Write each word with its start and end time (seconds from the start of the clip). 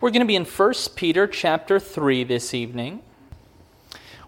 We're 0.00 0.10
going 0.10 0.20
to 0.20 0.26
be 0.26 0.34
in 0.34 0.44
1 0.44 0.74
Peter 0.96 1.28
chapter 1.28 1.78
3 1.78 2.24
this 2.24 2.52
evening. 2.52 3.00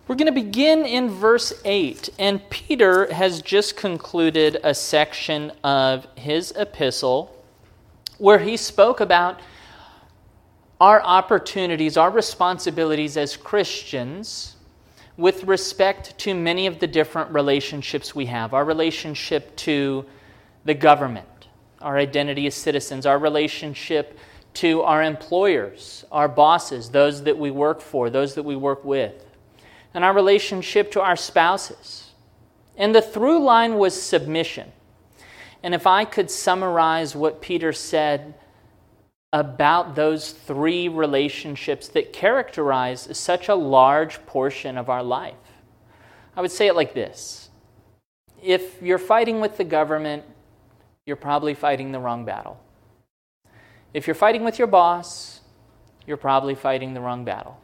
We're 0.07 0.15
going 0.15 0.33
to 0.33 0.33
begin 0.33 0.87
in 0.87 1.11
verse 1.11 1.53
8, 1.65 2.09
and 2.21 2.49
Peter 2.51 3.13
has 3.13 3.43
just 3.43 3.77
concluded 3.77 4.59
a 4.63 4.73
section 4.73 5.51
of 5.65 6.07
his 6.15 6.53
epistle 6.57 7.37
where 8.19 8.39
he 8.39 8.57
spoke 8.57 9.01
about 9.01 9.41
our 10.81 11.03
opportunities, 11.03 11.97
our 11.97 12.13
responsibilities 12.13 13.17
as 13.17 13.37
Christians 13.37 14.55
with 15.17 15.43
respect 15.45 16.17
to 16.19 16.33
many 16.33 16.69
of 16.69 16.79
the 16.79 16.87
different 16.87 17.33
relationships 17.33 18.15
we 18.15 18.27
have 18.27 18.55
our 18.55 18.65
relationship 18.65 19.55
to 19.57 20.07
the 20.65 20.75
government, 20.75 21.49
our 21.81 21.99
identity 21.99 22.47
as 22.47 22.55
citizens, 22.55 23.05
our 23.05 23.19
relationship 23.19 24.17
to 24.57 24.81
our 24.83 25.03
employers, 25.03 26.05
our 26.11 26.29
bosses, 26.29 26.89
those 26.89 27.25
that 27.25 27.37
we 27.37 27.51
work 27.51 27.81
for, 27.81 28.09
those 28.09 28.35
that 28.35 28.43
we 28.43 28.57
work 28.57 28.85
with, 28.85 29.27
and 29.93 30.03
our 30.03 30.15
relationship 30.15 30.91
to 30.93 31.01
our 31.03 31.17
spouses. 31.17 32.11
And 32.77 32.95
the 32.95 33.03
through 33.03 33.41
line 33.41 33.77
was 33.77 34.01
submission. 34.01 34.73
And 35.63 35.75
if 35.75 35.87
I 35.87 36.07
could 36.07 36.31
summarize 36.31 37.15
what 37.15 37.43
Peter 37.43 37.73
said 37.73 38.35
about 39.31 39.95
those 39.95 40.31
three 40.31 40.89
relationships 40.89 41.89
that 41.89 42.15
characterize 42.15 43.09
such 43.19 43.49
a 43.49 43.55
large 43.55 44.25
portion 44.25 44.79
of 44.79 44.89
our 44.89 45.03
life, 45.03 45.35
I 46.35 46.41
would 46.41 46.51
say 46.53 46.67
it 46.67 46.77
like 46.77 46.95
this 46.95 47.51
If 48.43 48.81
you're 48.81 48.99
fighting 48.99 49.41
with 49.41 49.59
the 49.59 49.65
government, 49.65 50.25
you're 51.05 51.17
probably 51.17 51.53
fighting 51.53 51.93
the 51.93 52.01
wrong 52.01 52.25
battle. 52.25 52.59
If 53.95 54.07
you're 54.07 54.15
fighting 54.15 54.45
with 54.45 54.59
your 54.59 54.69
boss, 54.69 55.41
you're 56.07 56.17
probably 56.17 56.55
fighting 56.55 56.95
the 56.95 57.01
wrong 57.01 57.25
battle. 57.25 57.61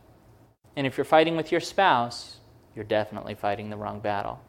And 0.77 0.87
if 0.87 0.97
you're 0.97 1.05
fighting 1.05 1.37
with 1.37 1.53
your 1.53 1.61
spouse, 1.61 2.39
you're 2.75 2.85
definitely 2.85 3.35
fighting 3.35 3.71
the 3.71 3.77
wrong 3.77 4.01
battle. 4.01 4.41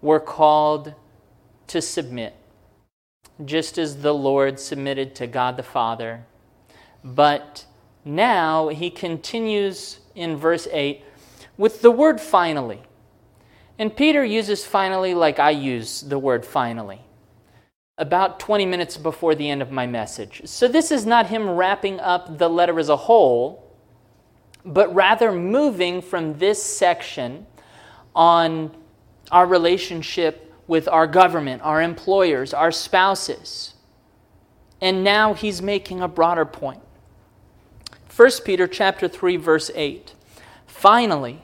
We're 0.00 0.20
called 0.20 0.94
to 1.68 1.82
submit, 1.82 2.34
just 3.44 3.78
as 3.78 4.02
the 4.02 4.14
Lord 4.14 4.58
submitted 4.58 5.14
to 5.16 5.26
God 5.26 5.56
the 5.56 5.62
Father. 5.62 6.24
But 7.04 7.66
now 8.04 8.68
he 8.68 8.90
continues 8.90 10.00
in 10.14 10.36
verse 10.36 10.68
8 10.70 11.04
with 11.56 11.82
the 11.82 11.90
word 11.90 12.20
finally. 12.20 12.82
And 13.78 13.94
Peter 13.96 14.24
uses 14.24 14.64
finally 14.64 15.14
like 15.14 15.38
I 15.38 15.50
use 15.50 16.02
the 16.02 16.18
word 16.18 16.44
finally 16.44 17.00
about 18.02 18.40
20 18.40 18.66
minutes 18.66 18.96
before 18.96 19.36
the 19.36 19.48
end 19.48 19.62
of 19.62 19.70
my 19.70 19.86
message. 19.86 20.42
So 20.44 20.66
this 20.66 20.90
is 20.90 21.06
not 21.06 21.28
him 21.28 21.48
wrapping 21.48 22.00
up 22.00 22.36
the 22.36 22.48
letter 22.48 22.80
as 22.80 22.88
a 22.88 22.96
whole, 22.96 23.72
but 24.64 24.92
rather 24.92 25.30
moving 25.30 26.02
from 26.02 26.36
this 26.38 26.60
section 26.60 27.46
on 28.12 28.76
our 29.30 29.46
relationship 29.46 30.52
with 30.66 30.88
our 30.88 31.06
government, 31.06 31.62
our 31.62 31.80
employers, 31.80 32.52
our 32.52 32.72
spouses. 32.72 33.74
And 34.80 35.04
now 35.04 35.32
he's 35.34 35.62
making 35.62 36.00
a 36.00 36.08
broader 36.08 36.44
point. 36.44 36.82
1 38.14 38.30
Peter 38.44 38.66
chapter 38.66 39.06
3 39.06 39.36
verse 39.36 39.70
8. 39.76 40.12
Finally, 40.66 41.40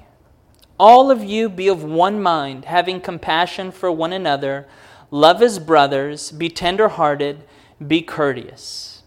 all 0.76 1.12
of 1.12 1.22
you 1.22 1.48
be 1.48 1.68
of 1.68 1.84
one 1.84 2.20
mind, 2.20 2.64
having 2.64 3.00
compassion 3.00 3.70
for 3.70 3.92
one 3.92 4.12
another 4.12 4.66
love 5.10 5.40
his 5.40 5.58
brothers, 5.58 6.30
be 6.32 6.48
tenderhearted, 6.48 7.44
be 7.86 8.02
courteous. 8.02 9.02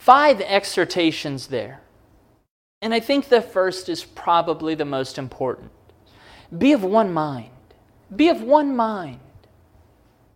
Five 0.00 0.40
exhortations 0.40 1.48
there. 1.48 1.80
And 2.80 2.92
I 2.92 3.00
think 3.00 3.28
the 3.28 3.40
first 3.40 3.88
is 3.88 4.04
probably 4.04 4.74
the 4.74 4.84
most 4.84 5.16
important. 5.16 5.70
Be 6.56 6.72
of 6.72 6.82
one 6.82 7.12
mind. 7.12 7.50
Be 8.14 8.28
of 8.28 8.42
one 8.42 8.74
mind. 8.74 9.20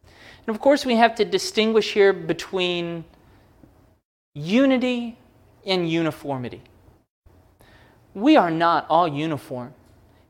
And 0.04 0.54
of 0.54 0.60
course, 0.60 0.86
we 0.86 0.94
have 0.94 1.16
to 1.16 1.24
distinguish 1.24 1.92
here 1.92 2.12
between 2.12 3.04
unity 4.34 5.18
and 5.66 5.90
uniformity. 5.90 6.62
We 8.14 8.36
are 8.36 8.50
not 8.50 8.86
all 8.88 9.08
uniform. 9.08 9.74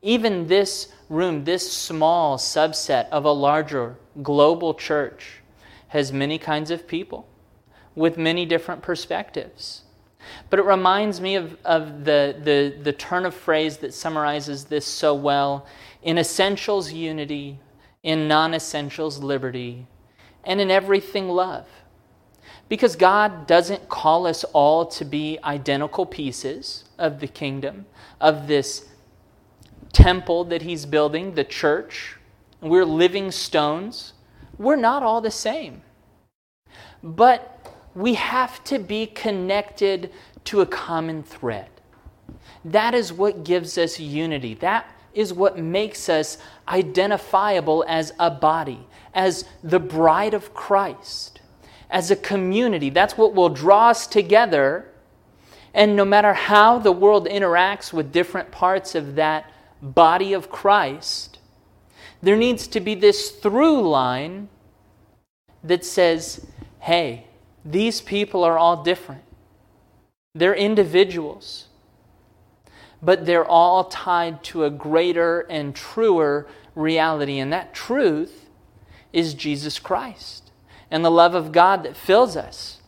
Even 0.01 0.47
this 0.47 0.93
room, 1.09 1.45
this 1.45 1.71
small 1.73 2.39
subset 2.39 3.09
of 3.11 3.25
a 3.25 3.31
larger 3.31 3.97
global 4.23 4.75
church, 4.75 5.43
has 5.89 6.13
many 6.13 6.39
kinds 6.39 6.71
of 6.71 6.87
people 6.87 7.27
with 7.95 8.19
many 8.19 8.45
different 8.45 8.83
perspectives. 8.83 9.83
But 10.51 10.59
it 10.59 10.65
reminds 10.65 11.21
me 11.21 11.37
of, 11.37 11.57
of 11.65 12.05
the, 12.05 12.37
the, 12.43 12.77
the 12.83 12.93
turn 12.93 13.25
of 13.25 13.35
phrase 13.35 13.79
that 13.79 13.95
summarizes 13.95 14.65
this 14.65 14.87
so 14.87 15.15
well 15.15 15.67
in 16.03 16.19
essentials, 16.19 16.93
unity, 16.93 17.59
in 18.03 18.29
non 18.29 18.55
essentials, 18.55 19.19
liberty, 19.19 19.87
and 20.45 20.61
in 20.61 20.71
everything, 20.71 21.29
love. 21.29 21.67
Because 22.69 22.97
God 22.97 23.47
doesn't 23.47 23.89
call 23.89 24.27
us 24.27 24.45
all 24.45 24.87
to 24.87 25.05
be 25.05 25.39
identical 25.45 26.05
pieces 26.05 26.85
of 26.99 27.21
the 27.21 27.29
kingdom, 27.29 27.87
of 28.21 28.49
this 28.49 28.89
temple 29.97 30.45
that 30.45 30.61
he's 30.61 30.85
building, 30.85 31.33
the 31.35 31.45
church, 31.45 32.17
we're 32.61 32.85
living 32.85 33.31
stones. 33.31 34.13
We're 34.59 34.77
not 34.77 35.03
all 35.03 35.23
the 35.23 35.31
same. 35.31 35.81
But 37.03 37.75
we 37.95 38.13
have 38.15 38.63
to 38.65 38.79
be 38.79 39.07
connected 39.07 40.13
to 40.45 40.61
a 40.61 40.67
common 40.67 41.23
thread. 41.23 41.71
That 42.63 42.93
is 42.93 43.11
what 43.11 43.43
gives 43.43 43.79
us 43.79 43.99
unity. 43.99 44.53
That 44.55 44.87
is 45.15 45.33
what 45.33 45.59
makes 45.59 46.11
us 46.11 46.37
identifiable 46.69 47.83
as 47.89 48.13
a 48.19 48.31
body, 48.31 48.87
as 49.15 49.47
the 49.65 49.81
bride 49.81 50.35
of 50.35 50.53
Christ, 50.53 51.41
as 51.89 52.11
a 52.11 52.17
community. 52.17 52.91
That's 52.91 53.17
what 53.17 53.35
will 53.35 53.49
draw 53.49 53.89
us 53.89 54.07
together. 54.07 54.91
And 55.73 55.97
no 55.97 56.05
matter 56.05 56.35
how 56.35 56.79
the 56.79 56.93
world 56.93 57.27
interacts 57.27 57.95
with 57.95 58.13
different 58.13 58.51
parts 58.51 58.95
of 58.95 59.15
that 59.15 59.51
body 59.95 60.33
of 60.33 60.51
Christ, 60.51 61.39
there 62.23 62.37
needs 62.37 62.67
to 62.69 62.81
be 62.81 62.95
this 62.95 63.31
through 63.31 63.89
line 63.89 64.49
that 65.63 65.85
says, 65.85 66.47
hey, 66.81 67.27
these 67.65 68.01
people 68.01 68.45
are 68.45 68.59
all 68.59 68.83
different. 68.83 69.23
They're 70.35 70.55
individuals, 70.55 71.67
but 73.03 73.27
they're 73.27 73.47
all 73.47 73.85
tied 73.85 74.45
to 74.45 74.65
a 74.65 74.71
greater 74.71 75.41
and 75.41 75.75
truer 75.75 76.47
reality. 76.75 77.39
And 77.39 77.53
that 77.53 77.75
truth 77.75 78.47
is 79.13 79.35
Jesus 79.35 79.79
Christ 79.79 80.51
and 80.91 81.05
the 81.05 81.11
love 81.11 81.35
of 81.35 81.53
God 81.53 81.83
that 81.83 81.97
fills 81.97 82.37
us. 82.37 82.81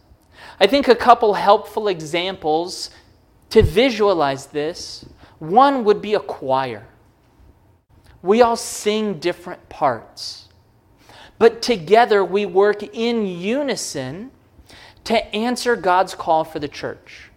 I 0.60 0.66
think 0.66 0.88
a 0.88 0.94
couple 0.94 1.34
helpful 1.34 1.88
examples 1.88 2.90
to 3.50 3.62
visualize 3.62 4.46
this 4.46 5.04
one 5.38 5.84
would 5.84 6.02
be 6.02 6.14
a 6.14 6.20
choir. 6.20 6.86
We 8.22 8.42
all 8.42 8.56
sing 8.56 9.20
different 9.20 9.68
parts, 9.68 10.48
but 11.38 11.62
together 11.62 12.24
we 12.24 12.46
work 12.46 12.82
in 12.82 13.26
unison 13.26 14.32
to 15.04 15.34
answer 15.34 15.76
God's 15.76 16.14
call 16.14 16.44
for 16.44 16.58
the 16.58 16.68
church. 16.68 17.30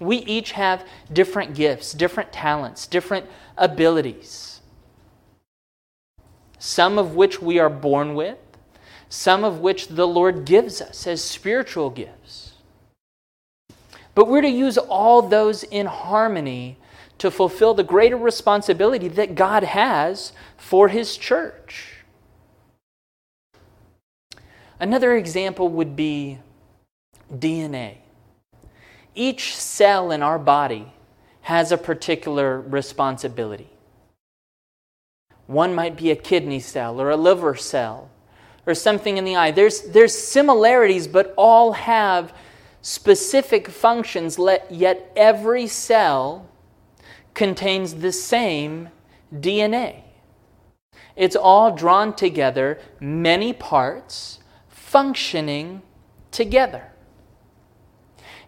We 0.00 0.18
each 0.18 0.52
have 0.52 0.84
different 1.12 1.54
gifts, 1.54 1.92
different 1.92 2.32
talents, 2.32 2.86
different 2.86 3.26
abilities, 3.56 4.60
some 6.58 6.98
of 6.98 7.14
which 7.14 7.40
we 7.40 7.58
are 7.58 7.70
born 7.70 8.14
with, 8.14 8.38
some 9.08 9.44
of 9.44 9.60
which 9.60 9.88
the 9.88 10.06
Lord 10.06 10.44
gives 10.44 10.80
us 10.82 11.06
as 11.06 11.22
spiritual 11.22 11.90
gifts. 11.90 12.43
But 14.14 14.28
we're 14.28 14.42
to 14.42 14.48
use 14.48 14.78
all 14.78 15.22
those 15.22 15.64
in 15.64 15.86
harmony 15.86 16.78
to 17.18 17.30
fulfill 17.30 17.74
the 17.74 17.84
greater 17.84 18.16
responsibility 18.16 19.08
that 19.08 19.34
God 19.34 19.62
has 19.62 20.32
for 20.56 20.88
His 20.88 21.16
church. 21.16 22.04
Another 24.80 25.16
example 25.16 25.68
would 25.68 25.96
be 25.96 26.38
DNA. 27.32 27.98
Each 29.14 29.56
cell 29.56 30.10
in 30.10 30.22
our 30.22 30.38
body 30.38 30.92
has 31.42 31.70
a 31.70 31.78
particular 31.78 32.60
responsibility. 32.60 33.68
One 35.46 35.74
might 35.74 35.96
be 35.96 36.10
a 36.10 36.16
kidney 36.16 36.60
cell 36.60 37.00
or 37.00 37.10
a 37.10 37.16
liver 37.16 37.54
cell 37.54 38.10
or 38.66 38.74
something 38.74 39.18
in 39.18 39.24
the 39.24 39.36
eye. 39.36 39.50
There's, 39.50 39.82
there's 39.82 40.16
similarities, 40.16 41.06
but 41.06 41.34
all 41.36 41.72
have 41.72 42.32
specific 42.84 43.70
functions, 43.70 44.38
yet 44.68 45.10
every 45.16 45.66
cell 45.66 46.46
contains 47.32 47.94
the 47.94 48.12
same 48.12 48.90
DNA. 49.34 50.02
It's 51.16 51.34
all 51.34 51.74
drawn 51.74 52.14
together, 52.14 52.78
many 53.00 53.54
parts 53.54 54.40
functioning 54.68 55.80
together. 56.30 56.92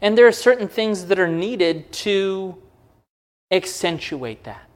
And 0.02 0.18
there 0.18 0.26
are 0.26 0.32
certain 0.32 0.68
things 0.68 1.06
that 1.06 1.18
are 1.18 1.26
needed 1.26 1.90
to 2.04 2.62
accentuate 3.50 4.44
that. 4.44 4.68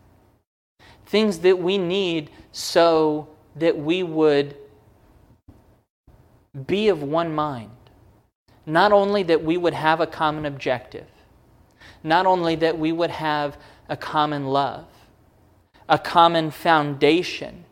Things 1.04 1.40
that 1.40 1.58
we 1.58 1.76
need 1.76 2.30
so 2.50 3.28
that 3.56 3.76
we 3.76 4.02
would 4.04 4.56
be 6.66 6.88
of 6.88 7.02
one 7.02 7.34
mind. 7.34 7.72
Not 8.70 8.92
only 8.92 9.24
that 9.24 9.42
we 9.42 9.56
would 9.56 9.74
have 9.74 10.00
a 10.00 10.06
common 10.06 10.46
objective, 10.46 11.08
not 12.04 12.24
only 12.24 12.54
that 12.54 12.78
we 12.78 12.92
would 12.92 13.10
have 13.10 13.58
a 13.88 13.96
common 13.96 14.46
love, 14.46 14.86
a 15.88 15.98
common 15.98 16.52
foundation 16.52 17.64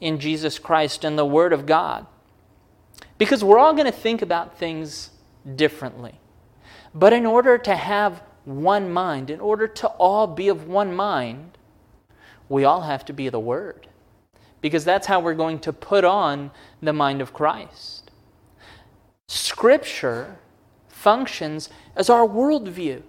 in 0.00 0.18
Jesus 0.18 0.58
Christ 0.58 1.04
and 1.04 1.18
the 1.18 1.26
Word 1.26 1.52
of 1.52 1.66
God. 1.66 2.06
Because 3.18 3.44
we're 3.44 3.58
all 3.58 3.74
going 3.74 3.84
to 3.84 3.92
think 3.92 4.22
about 4.22 4.58
things 4.58 5.10
differently. 5.54 6.14
But 6.94 7.12
in 7.12 7.26
order 7.26 7.58
to 7.58 7.76
have 7.76 8.22
one 8.46 8.90
mind, 8.90 9.28
in 9.28 9.40
order 9.40 9.68
to 9.68 9.88
all 9.88 10.26
be 10.26 10.48
of 10.48 10.66
one 10.66 10.96
mind, 10.96 11.58
we 12.48 12.64
all 12.64 12.80
have 12.82 13.04
to 13.04 13.12
be 13.12 13.28
the 13.28 13.38
Word. 13.38 13.86
Because 14.62 14.86
that's 14.86 15.08
how 15.08 15.20
we're 15.20 15.34
going 15.34 15.58
to 15.60 15.74
put 15.74 16.04
on 16.04 16.52
the 16.80 16.94
mind 16.94 17.20
of 17.20 17.34
Christ. 17.34 17.97
Scripture 19.28 20.38
functions 20.88 21.68
as 21.94 22.08
our 22.08 22.26
worldview. 22.26 23.02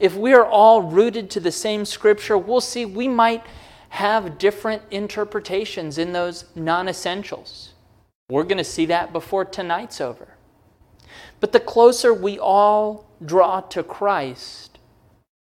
If 0.00 0.16
we 0.16 0.32
are 0.34 0.44
all 0.44 0.82
rooted 0.82 1.30
to 1.30 1.40
the 1.40 1.52
same 1.52 1.84
Scripture, 1.84 2.36
we'll 2.36 2.60
see 2.60 2.84
we 2.84 3.06
might 3.06 3.44
have 3.90 4.38
different 4.38 4.82
interpretations 4.90 5.96
in 5.96 6.12
those 6.12 6.44
non 6.56 6.88
essentials. 6.88 7.74
We're 8.28 8.42
going 8.42 8.58
to 8.58 8.64
see 8.64 8.86
that 8.86 9.12
before 9.12 9.44
tonight's 9.44 10.00
over. 10.00 10.34
But 11.38 11.52
the 11.52 11.60
closer 11.60 12.12
we 12.12 12.38
all 12.38 13.06
draw 13.24 13.60
to 13.60 13.84
Christ, 13.84 14.78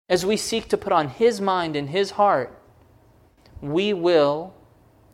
as 0.09 0.25
we 0.25 0.35
seek 0.35 0.67
to 0.69 0.77
put 0.77 0.91
on 0.91 1.07
His 1.07 1.39
mind 1.39 1.75
and 1.75 1.89
His 1.89 2.11
heart, 2.11 2.59
we 3.61 3.93
will 3.93 4.53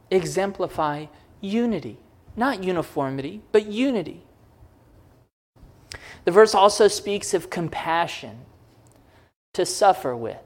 exemplify 0.10 1.06
unity. 1.40 2.00
Not 2.36 2.64
uniformity, 2.64 3.42
but 3.52 3.68
unity. 3.68 4.24
The 6.26 6.32
verse 6.32 6.54
also 6.54 6.88
speaks 6.88 7.34
of 7.34 7.50
compassion 7.50 8.46
to 9.54 9.66
suffer 9.66 10.16
with 10.16 10.38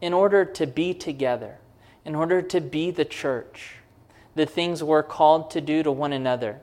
in 0.00 0.12
order 0.12 0.44
to 0.44 0.66
be 0.66 0.94
together, 0.94 1.58
in 2.04 2.14
order 2.14 2.42
to 2.42 2.60
be 2.60 2.90
the 2.90 3.04
church, 3.04 3.76
the 4.34 4.46
things 4.46 4.82
we're 4.82 5.02
called 5.02 5.50
to 5.52 5.60
do 5.60 5.82
to 5.82 5.92
one 5.92 6.12
another. 6.12 6.60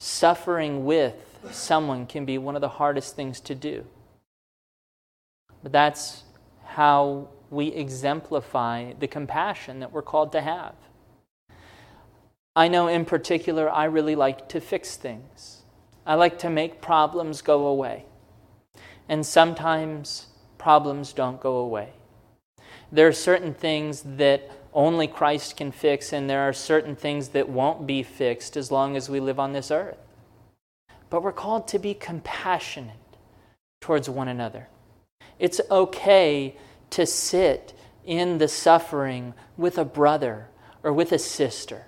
Suffering 0.00 0.84
with 0.84 1.38
someone 1.50 2.06
can 2.06 2.24
be 2.24 2.38
one 2.38 2.54
of 2.54 2.60
the 2.60 2.68
hardest 2.68 3.16
things 3.16 3.40
to 3.40 3.54
do. 3.54 3.84
But 5.62 5.72
that's 5.72 6.22
how 6.64 7.28
we 7.50 7.68
exemplify 7.68 8.92
the 8.98 9.06
compassion 9.08 9.80
that 9.80 9.92
we're 9.92 10.02
called 10.02 10.32
to 10.32 10.40
have. 10.40 10.74
I 12.54 12.68
know 12.68 12.88
in 12.88 13.04
particular, 13.04 13.70
I 13.70 13.84
really 13.84 14.14
like 14.14 14.48
to 14.50 14.60
fix 14.60 14.96
things. 14.96 15.55
I 16.06 16.14
like 16.14 16.38
to 16.40 16.50
make 16.50 16.80
problems 16.80 17.42
go 17.42 17.66
away. 17.66 18.04
And 19.08 19.26
sometimes 19.26 20.26
problems 20.56 21.12
don't 21.12 21.40
go 21.40 21.56
away. 21.56 21.90
There 22.92 23.08
are 23.08 23.12
certain 23.12 23.52
things 23.52 24.02
that 24.04 24.50
only 24.72 25.08
Christ 25.08 25.56
can 25.56 25.72
fix, 25.72 26.12
and 26.12 26.30
there 26.30 26.42
are 26.42 26.52
certain 26.52 26.94
things 26.94 27.28
that 27.28 27.48
won't 27.48 27.86
be 27.86 28.02
fixed 28.02 28.56
as 28.56 28.70
long 28.70 28.96
as 28.96 29.08
we 29.08 29.18
live 29.18 29.40
on 29.40 29.52
this 29.52 29.70
earth. 29.70 29.98
But 31.10 31.22
we're 31.22 31.32
called 31.32 31.66
to 31.68 31.78
be 31.78 31.94
compassionate 31.94 32.96
towards 33.80 34.08
one 34.08 34.28
another. 34.28 34.68
It's 35.38 35.60
okay 35.70 36.56
to 36.90 37.06
sit 37.06 37.72
in 38.04 38.38
the 38.38 38.48
suffering 38.48 39.34
with 39.56 39.78
a 39.78 39.84
brother 39.84 40.48
or 40.82 40.92
with 40.92 41.10
a 41.10 41.18
sister. 41.18 41.86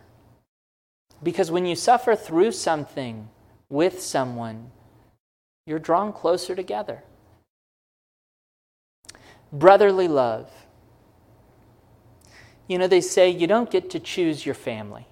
Because 1.22 1.50
when 1.50 1.66
you 1.66 1.76
suffer 1.76 2.16
through 2.16 2.52
something 2.52 3.28
with 3.70 4.00
someone, 4.00 4.70
you're 5.66 5.78
drawn 5.78 6.12
closer 6.12 6.54
together. 6.54 7.02
Brotherly 9.52 10.08
love. 10.08 10.50
You 12.66 12.78
know, 12.78 12.86
they 12.86 13.00
say 13.00 13.30
you 13.30 13.46
don't 13.46 13.70
get 13.70 13.90
to 13.90 14.00
choose 14.00 14.44
your 14.44 14.54
family. 14.54 15.06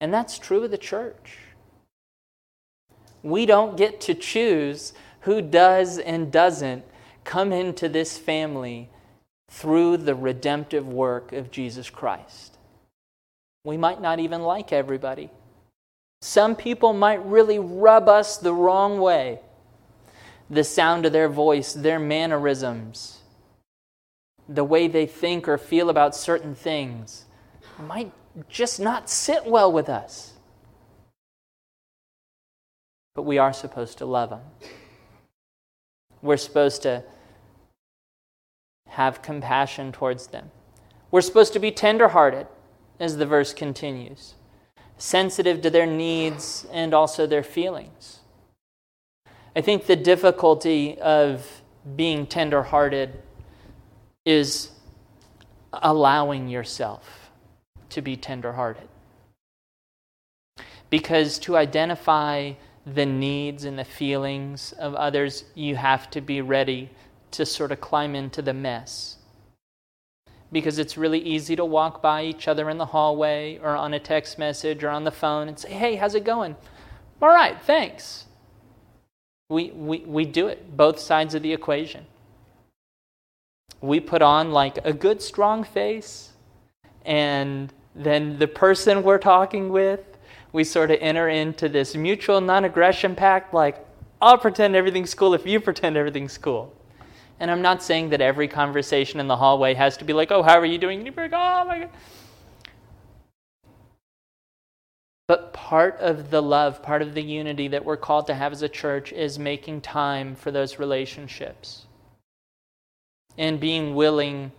And 0.00 0.12
that's 0.12 0.38
true 0.38 0.64
of 0.64 0.70
the 0.70 0.78
church. 0.78 1.38
We 3.22 3.46
don't 3.46 3.76
get 3.76 4.00
to 4.02 4.14
choose 4.14 4.92
who 5.20 5.40
does 5.40 5.98
and 5.98 6.32
doesn't 6.32 6.84
come 7.24 7.52
into 7.52 7.88
this 7.88 8.18
family 8.18 8.90
through 9.48 9.98
the 9.98 10.14
redemptive 10.14 10.88
work 10.88 11.32
of 11.32 11.50
Jesus 11.50 11.88
Christ. 11.88 12.58
We 13.64 13.76
might 13.76 14.00
not 14.00 14.18
even 14.18 14.42
like 14.42 14.72
everybody. 14.72 15.30
Some 16.24 16.54
people 16.54 16.92
might 16.92 17.26
really 17.26 17.58
rub 17.58 18.08
us 18.08 18.36
the 18.36 18.54
wrong 18.54 19.00
way. 19.00 19.40
The 20.48 20.62
sound 20.62 21.04
of 21.04 21.12
their 21.12 21.28
voice, 21.28 21.72
their 21.72 21.98
mannerisms, 21.98 23.18
the 24.48 24.62
way 24.62 24.86
they 24.86 25.04
think 25.04 25.48
or 25.48 25.58
feel 25.58 25.90
about 25.90 26.14
certain 26.14 26.54
things 26.54 27.24
might 27.76 28.12
just 28.48 28.78
not 28.78 29.10
sit 29.10 29.46
well 29.46 29.72
with 29.72 29.88
us. 29.88 30.34
But 33.16 33.22
we 33.22 33.38
are 33.38 33.52
supposed 33.52 33.98
to 33.98 34.06
love 34.06 34.30
them. 34.30 34.42
We're 36.22 36.36
supposed 36.36 36.82
to 36.82 37.02
have 38.86 39.22
compassion 39.22 39.90
towards 39.90 40.28
them. 40.28 40.52
We're 41.10 41.20
supposed 41.20 41.52
to 41.54 41.58
be 41.58 41.72
tenderhearted, 41.72 42.46
as 43.00 43.16
the 43.16 43.26
verse 43.26 43.52
continues 43.52 44.34
sensitive 45.02 45.60
to 45.60 45.68
their 45.68 45.84
needs 45.84 46.64
and 46.72 46.94
also 46.94 47.26
their 47.26 47.42
feelings. 47.42 48.20
I 49.56 49.60
think 49.60 49.86
the 49.86 49.96
difficulty 49.96 50.96
of 51.00 51.62
being 51.96 52.24
tenderhearted 52.24 53.20
is 54.24 54.70
allowing 55.72 56.48
yourself 56.48 57.32
to 57.90 58.00
be 58.00 58.16
tenderhearted. 58.16 58.88
Because 60.88 61.40
to 61.40 61.56
identify 61.56 62.52
the 62.86 63.04
needs 63.04 63.64
and 63.64 63.76
the 63.76 63.84
feelings 63.84 64.70
of 64.78 64.94
others, 64.94 65.44
you 65.56 65.74
have 65.74 66.10
to 66.10 66.20
be 66.20 66.40
ready 66.40 66.90
to 67.32 67.44
sort 67.44 67.72
of 67.72 67.80
climb 67.80 68.14
into 68.14 68.40
the 68.40 68.54
mess 68.54 69.16
because 70.52 70.78
it's 70.78 70.98
really 70.98 71.18
easy 71.18 71.56
to 71.56 71.64
walk 71.64 72.02
by 72.02 72.22
each 72.22 72.46
other 72.46 72.68
in 72.68 72.76
the 72.76 72.86
hallway 72.86 73.58
or 73.62 73.74
on 73.74 73.94
a 73.94 73.98
text 73.98 74.38
message 74.38 74.84
or 74.84 74.90
on 74.90 75.04
the 75.04 75.10
phone 75.10 75.48
and 75.48 75.58
say, 75.58 75.72
hey, 75.72 75.96
how's 75.96 76.14
it 76.14 76.24
going? 76.24 76.54
All 77.22 77.30
right, 77.30 77.60
thanks. 77.62 78.26
We, 79.48 79.70
we, 79.70 80.00
we 80.00 80.24
do 80.24 80.48
it, 80.48 80.76
both 80.76 80.98
sides 80.98 81.34
of 81.34 81.42
the 81.42 81.52
equation. 81.52 82.06
We 83.80 83.98
put 83.98 84.22
on 84.22 84.52
like 84.52 84.78
a 84.84 84.92
good, 84.92 85.22
strong 85.22 85.64
face, 85.64 86.32
and 87.04 87.72
then 87.94 88.38
the 88.38 88.46
person 88.46 89.02
we're 89.02 89.18
talking 89.18 89.70
with, 89.70 90.00
we 90.52 90.64
sort 90.64 90.90
of 90.90 90.98
enter 91.00 91.28
into 91.28 91.68
this 91.68 91.96
mutual 91.96 92.40
non 92.40 92.64
aggression 92.64 93.14
pact 93.14 93.54
like, 93.54 93.84
I'll 94.20 94.38
pretend 94.38 94.76
everything's 94.76 95.14
cool 95.14 95.34
if 95.34 95.46
you 95.46 95.60
pretend 95.60 95.96
everything's 95.96 96.38
cool. 96.38 96.72
And 97.40 97.50
I'm 97.50 97.62
not 97.62 97.82
saying 97.82 98.10
that 98.10 98.20
every 98.20 98.48
conversation 98.48 99.18
in 99.18 99.26
the 99.26 99.36
hallway 99.36 99.74
has 99.74 99.96
to 99.98 100.04
be 100.04 100.12
like, 100.12 100.30
oh, 100.30 100.42
how 100.42 100.58
are 100.58 100.66
you 100.66 100.78
doing? 100.78 100.98
And 100.98 101.06
you're 101.06 101.28
like, 101.28 101.32
oh 101.32 101.64
my 101.66 101.78
God. 101.80 101.90
But 105.28 105.52
part 105.52 105.98
of 105.98 106.30
the 106.30 106.42
love, 106.42 106.82
part 106.82 107.00
of 107.00 107.14
the 107.14 107.22
unity 107.22 107.68
that 107.68 107.84
we're 107.84 107.96
called 107.96 108.26
to 108.26 108.34
have 108.34 108.52
as 108.52 108.62
a 108.62 108.68
church 108.68 109.12
is 109.12 109.38
making 109.38 109.80
time 109.80 110.34
for 110.34 110.50
those 110.50 110.78
relationships 110.78 111.86
and 113.38 113.58
being 113.58 113.94
willing 113.94 114.52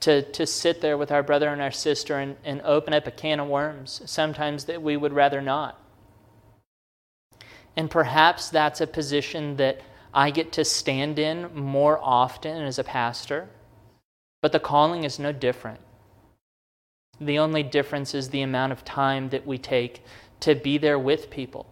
to, 0.00 0.22
to 0.32 0.46
sit 0.46 0.80
there 0.80 0.98
with 0.98 1.12
our 1.12 1.22
brother 1.22 1.48
and 1.48 1.62
our 1.62 1.70
sister 1.70 2.18
and, 2.18 2.36
and 2.44 2.60
open 2.62 2.92
up 2.92 3.06
a 3.06 3.10
can 3.10 3.40
of 3.40 3.48
worms, 3.48 4.02
sometimes 4.04 4.64
that 4.64 4.82
we 4.82 4.96
would 4.96 5.12
rather 5.12 5.40
not. 5.40 5.80
And 7.76 7.90
perhaps 7.90 8.50
that's 8.50 8.80
a 8.80 8.86
position 8.86 9.56
that 9.56 9.80
I 10.14 10.30
get 10.30 10.52
to 10.52 10.64
stand 10.64 11.18
in 11.18 11.54
more 11.54 11.98
often 12.02 12.62
as 12.62 12.78
a 12.78 12.84
pastor, 12.84 13.48
but 14.42 14.52
the 14.52 14.60
calling 14.60 15.04
is 15.04 15.18
no 15.18 15.32
different. 15.32 15.80
The 17.20 17.38
only 17.38 17.62
difference 17.62 18.14
is 18.14 18.28
the 18.28 18.42
amount 18.42 18.72
of 18.72 18.84
time 18.84 19.30
that 19.30 19.46
we 19.46 19.58
take 19.58 20.02
to 20.40 20.54
be 20.54 20.76
there 20.76 20.98
with 20.98 21.30
people. 21.30 21.66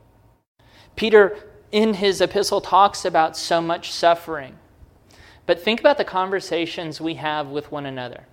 Peter, 0.96 1.38
in 1.72 1.94
his 1.94 2.20
epistle, 2.20 2.60
talks 2.60 3.04
about 3.04 3.36
so 3.36 3.60
much 3.60 3.90
suffering. 3.90 4.56
But 5.46 5.60
think 5.60 5.80
about 5.80 5.98
the 5.98 6.04
conversations 6.04 7.00
we 7.00 7.14
have 7.14 7.48
with 7.48 7.72
one 7.72 7.86
another. 7.86 8.24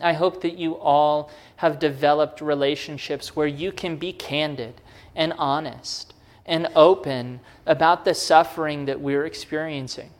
I 0.00 0.12
hope 0.14 0.40
that 0.42 0.56
you 0.56 0.74
all 0.74 1.30
have 1.56 1.78
developed 1.78 2.40
relationships 2.40 3.36
where 3.36 3.46
you 3.46 3.72
can 3.72 3.96
be 3.96 4.12
candid 4.12 4.80
and 5.14 5.32
honest 5.36 6.11
and 6.46 6.68
open 6.74 7.40
about 7.66 8.04
the 8.04 8.14
suffering 8.14 8.86
that 8.86 9.00
we're 9.00 9.24
experiencing. 9.24 10.10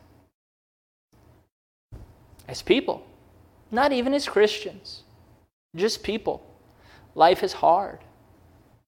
As 2.49 2.63
people, 2.63 3.07
not 3.71 3.93
even 3.93 4.15
as 4.15 4.29
Christians, 4.29 5.03
just 5.75 6.03
people. 6.03 6.47
Life 7.15 7.43
is 7.43 7.55
hard. 7.55 7.99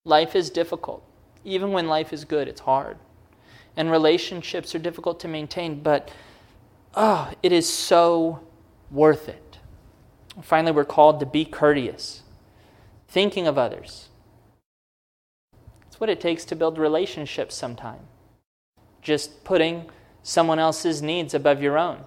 Life 0.04 0.36
is 0.36 0.50
difficult. 0.50 1.02
Even 1.44 1.72
when 1.72 1.88
life 1.88 2.12
is 2.12 2.24
good, 2.24 2.48
it's 2.48 2.60
hard. 2.60 2.98
And 3.76 3.90
relationships 3.90 4.74
are 4.74 4.78
difficult 4.78 5.18
to 5.20 5.28
maintain, 5.28 5.80
but 5.80 6.10
oh, 6.94 7.32
it 7.42 7.52
is 7.52 7.70
so 7.70 8.40
worth 8.90 9.28
it. 9.28 9.58
Finally, 10.42 10.72
we're 10.72 10.84
called 10.84 11.20
to 11.20 11.26
be 11.26 11.44
courteous, 11.44 12.22
thinking 13.08 13.46
of 13.46 13.56
others. 13.56 14.08
It's 15.94 16.00
what 16.00 16.10
it 16.10 16.20
takes 16.20 16.44
to 16.46 16.56
build 16.56 16.76
relationships 16.76 17.54
sometime. 17.54 18.00
Just 19.00 19.44
putting 19.44 19.88
someone 20.24 20.58
else's 20.58 21.00
needs 21.00 21.34
above 21.34 21.62
your 21.62 21.78
own. 21.78 22.00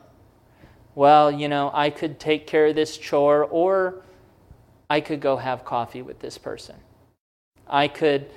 Well, 0.93 1.31
you 1.31 1.47
know, 1.47 1.71
I 1.73 1.89
could 1.89 2.19
take 2.19 2.47
care 2.47 2.65
of 2.65 2.75
this 2.75 2.97
chore, 2.97 3.45
or 3.45 4.01
I 4.89 4.99
could 4.99 5.21
go 5.21 5.37
have 5.37 5.63
coffee 5.63 6.01
with 6.01 6.19
this 6.19 6.37
person. 6.37 6.75
I 7.65 7.87
could 7.87 8.29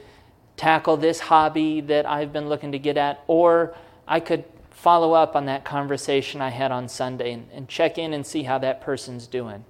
tackle 0.57 0.97
this 0.97 1.19
hobby 1.19 1.81
that 1.81 2.07
I've 2.07 2.33
been 2.33 2.49
looking 2.49 2.71
to 2.71 2.79
get 2.79 2.97
at, 2.97 3.25
or 3.27 3.75
I 4.07 4.21
could 4.21 4.45
follow 4.71 5.15
up 5.15 5.35
on 5.35 5.47
that 5.47 5.65
conversation 5.65 6.41
I 6.41 6.51
had 6.51 6.71
on 6.71 6.89
Sunday 6.89 7.33
and, 7.33 7.49
and, 7.53 7.67
check 7.67 7.99
in 7.99 8.15
and 8.15 8.25
see 8.25 8.45
how 8.45 8.59
that 8.59 8.81
person's 8.81 9.27
doing. 9.27 9.65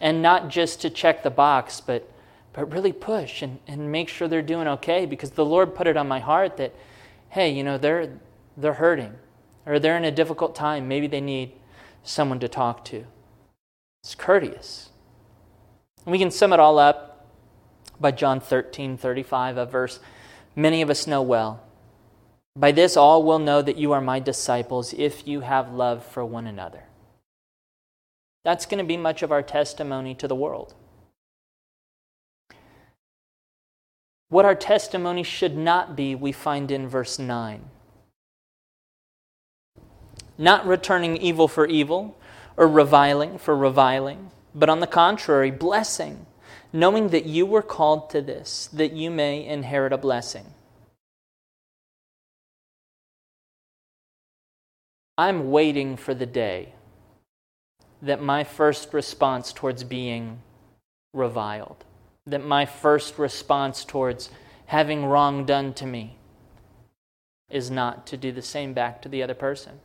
And 0.00 0.22
not 0.22 0.48
just 0.48 0.80
to 0.82 0.90
check 0.90 1.24
the 1.24 1.30
box, 1.30 1.80
but, 1.80 2.08
but 2.58 2.72
really 2.72 2.92
push 2.92 3.40
and, 3.40 3.60
and 3.68 3.92
make 3.92 4.08
sure 4.08 4.26
they're 4.26 4.42
doing 4.42 4.66
okay 4.66 5.06
because 5.06 5.30
the 5.30 5.44
Lord 5.44 5.76
put 5.76 5.86
it 5.86 5.96
on 5.96 6.08
my 6.08 6.18
heart 6.18 6.56
that, 6.56 6.74
hey, 7.28 7.50
you 7.50 7.62
know, 7.62 7.78
they're, 7.78 8.18
they're 8.56 8.72
hurting 8.72 9.14
or 9.64 9.78
they're 9.78 9.96
in 9.96 10.04
a 10.04 10.10
difficult 10.10 10.56
time. 10.56 10.88
Maybe 10.88 11.06
they 11.06 11.20
need 11.20 11.52
someone 12.02 12.40
to 12.40 12.48
talk 12.48 12.84
to. 12.86 13.04
It's 14.02 14.16
courteous. 14.16 14.90
And 16.04 16.10
we 16.10 16.18
can 16.18 16.32
sum 16.32 16.52
it 16.52 16.58
all 16.58 16.80
up 16.80 17.28
by 18.00 18.10
John 18.10 18.40
13 18.40 18.96
35, 18.96 19.56
a 19.56 19.64
verse 19.64 20.00
many 20.56 20.82
of 20.82 20.90
us 20.90 21.06
know 21.06 21.22
well. 21.22 21.62
By 22.56 22.72
this, 22.72 22.96
all 22.96 23.22
will 23.22 23.38
know 23.38 23.62
that 23.62 23.76
you 23.76 23.92
are 23.92 24.00
my 24.00 24.18
disciples 24.18 24.92
if 24.94 25.28
you 25.28 25.42
have 25.42 25.72
love 25.72 26.04
for 26.04 26.24
one 26.24 26.48
another. 26.48 26.82
That's 28.44 28.66
going 28.66 28.78
to 28.78 28.84
be 28.84 28.96
much 28.96 29.22
of 29.22 29.30
our 29.30 29.42
testimony 29.42 30.16
to 30.16 30.26
the 30.26 30.34
world. 30.34 30.74
What 34.28 34.44
our 34.44 34.54
testimony 34.54 35.22
should 35.22 35.56
not 35.56 35.96
be, 35.96 36.14
we 36.14 36.32
find 36.32 36.70
in 36.70 36.88
verse 36.88 37.18
9. 37.18 37.64
Not 40.36 40.66
returning 40.66 41.16
evil 41.16 41.48
for 41.48 41.66
evil 41.66 42.16
or 42.56 42.68
reviling 42.68 43.38
for 43.38 43.56
reviling, 43.56 44.30
but 44.54 44.68
on 44.68 44.80
the 44.80 44.86
contrary, 44.86 45.50
blessing 45.50 46.26
knowing 46.72 47.08
that 47.08 47.26
you 47.26 47.46
were 47.46 47.62
called 47.62 48.10
to 48.10 48.20
this, 48.20 48.68
that 48.72 48.92
you 48.92 49.10
may 49.10 49.44
inherit 49.44 49.92
a 49.92 49.98
blessing. 49.98 50.44
I'm 55.16 55.50
waiting 55.50 55.96
for 55.96 56.14
the 56.14 56.26
day 56.26 56.74
that 58.02 58.22
my 58.22 58.44
first 58.44 58.92
response 58.92 59.52
towards 59.52 59.82
being 59.82 60.40
reviled, 61.12 61.84
that 62.28 62.44
my 62.44 62.66
first 62.66 63.18
response 63.18 63.84
towards 63.84 64.30
having 64.66 65.06
wrong 65.06 65.44
done 65.44 65.72
to 65.74 65.86
me 65.86 66.16
is 67.50 67.70
not 67.70 68.06
to 68.06 68.16
do 68.16 68.30
the 68.30 68.42
same 68.42 68.74
back 68.74 69.00
to 69.02 69.08
the 69.08 69.22
other 69.22 69.34
person. 69.34 69.80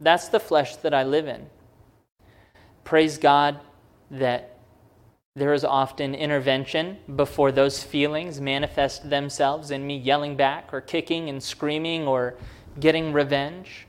That's 0.00 0.28
the 0.28 0.40
flesh 0.40 0.76
that 0.76 0.94
I 0.94 1.04
live 1.04 1.28
in. 1.28 1.46
Praise 2.82 3.18
God 3.18 3.60
that 4.10 4.56
there 5.36 5.54
is 5.54 5.64
often 5.64 6.14
intervention 6.14 6.98
before 7.14 7.52
those 7.52 7.84
feelings 7.84 8.40
manifest 8.40 9.08
themselves 9.08 9.70
in 9.70 9.86
me 9.86 9.96
yelling 9.96 10.36
back 10.36 10.72
or 10.72 10.80
kicking 10.80 11.28
and 11.28 11.40
screaming 11.40 12.08
or 12.08 12.34
getting 12.80 13.12
revenge. 13.12 13.86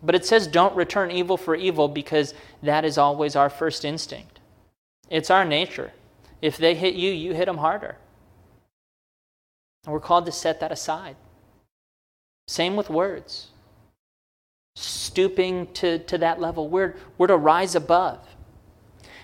But 0.00 0.14
it 0.14 0.24
says, 0.24 0.46
don't 0.46 0.76
return 0.76 1.10
evil 1.10 1.36
for 1.36 1.56
evil 1.56 1.88
because 1.88 2.32
that 2.62 2.84
is 2.84 2.96
always 2.96 3.34
our 3.34 3.50
first 3.50 3.84
instinct. 3.84 4.38
It's 5.10 5.30
our 5.30 5.44
nature. 5.44 5.92
If 6.40 6.56
they 6.56 6.74
hit 6.74 6.94
you, 6.94 7.10
you 7.10 7.34
hit 7.34 7.46
them 7.46 7.58
harder. 7.58 7.96
And 9.84 9.92
we're 9.92 10.00
called 10.00 10.26
to 10.26 10.32
set 10.32 10.60
that 10.60 10.72
aside. 10.72 11.16
Same 12.46 12.76
with 12.76 12.90
words. 12.90 13.48
Stooping 14.76 15.72
to, 15.74 15.98
to 15.98 16.18
that 16.18 16.40
level. 16.40 16.68
We're, 16.68 16.96
we're 17.16 17.26
to 17.26 17.36
rise 17.36 17.74
above. 17.74 18.20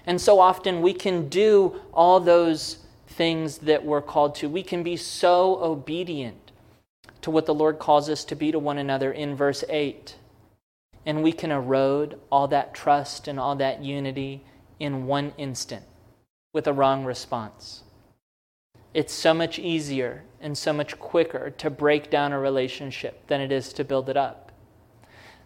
And 0.06 0.20
so 0.20 0.40
often 0.40 0.82
we 0.82 0.92
can 0.92 1.28
do 1.28 1.80
all 1.92 2.20
those 2.20 2.78
things 3.06 3.58
that 3.58 3.84
we're 3.84 4.02
called 4.02 4.34
to. 4.36 4.48
We 4.48 4.62
can 4.62 4.82
be 4.82 4.96
so 4.96 5.62
obedient 5.62 6.50
to 7.22 7.30
what 7.30 7.46
the 7.46 7.54
Lord 7.54 7.78
calls 7.78 8.10
us 8.10 8.24
to 8.24 8.34
be 8.34 8.52
to 8.52 8.58
one 8.58 8.76
another 8.76 9.12
in 9.12 9.36
verse 9.36 9.64
8. 9.68 10.16
And 11.06 11.22
we 11.22 11.32
can 11.32 11.50
erode 11.50 12.18
all 12.30 12.48
that 12.48 12.74
trust 12.74 13.28
and 13.28 13.38
all 13.38 13.54
that 13.56 13.82
unity 13.82 14.42
in 14.80 15.06
one 15.06 15.32
instant 15.38 15.84
with 16.54 16.66
a 16.66 16.72
wrong 16.72 17.04
response. 17.04 17.82
It's 18.94 19.12
so 19.12 19.34
much 19.34 19.58
easier 19.58 20.22
and 20.40 20.56
so 20.56 20.72
much 20.72 20.98
quicker 20.98 21.50
to 21.50 21.68
break 21.68 22.10
down 22.10 22.32
a 22.32 22.38
relationship 22.38 23.26
than 23.26 23.40
it 23.40 23.52
is 23.52 23.72
to 23.74 23.84
build 23.84 24.08
it 24.08 24.16
up. 24.16 24.52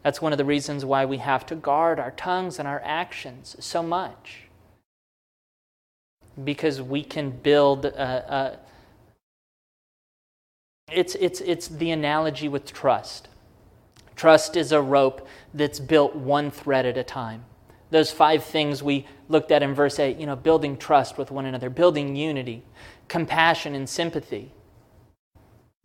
That's 0.04 0.22
one 0.22 0.32
of 0.32 0.38
the 0.38 0.44
reasons 0.44 0.84
why 0.84 1.06
we 1.06 1.16
have 1.16 1.44
to 1.46 1.56
guard 1.56 1.98
our 1.98 2.12
tongues 2.12 2.58
and 2.58 2.68
our 2.68 2.80
actions 2.84 3.56
so 3.58 3.82
much 3.82 4.42
because 6.44 6.80
we 6.80 7.02
can 7.02 7.30
build 7.30 7.86
a, 7.86 8.34
a, 8.34 8.58
it's, 10.92 11.14
it's, 11.16 11.40
it's 11.40 11.68
the 11.68 11.90
analogy 11.90 12.48
with 12.48 12.72
trust. 12.72 13.28
Trust 14.14 14.56
is 14.56 14.72
a 14.72 14.80
rope 14.80 15.26
that's 15.54 15.80
built 15.80 16.14
one 16.14 16.50
thread 16.50 16.86
at 16.86 16.96
a 16.96 17.04
time. 17.04 17.44
Those 17.90 18.10
five 18.10 18.44
things 18.44 18.82
we 18.82 19.06
looked 19.28 19.50
at 19.50 19.62
in 19.62 19.74
verse 19.74 19.98
8, 19.98 20.18
you 20.18 20.26
know, 20.26 20.36
building 20.36 20.76
trust 20.76 21.16
with 21.16 21.30
one 21.30 21.46
another, 21.46 21.70
building 21.70 22.16
unity, 22.16 22.62
compassion 23.08 23.74
and 23.74 23.88
sympathy. 23.88 24.52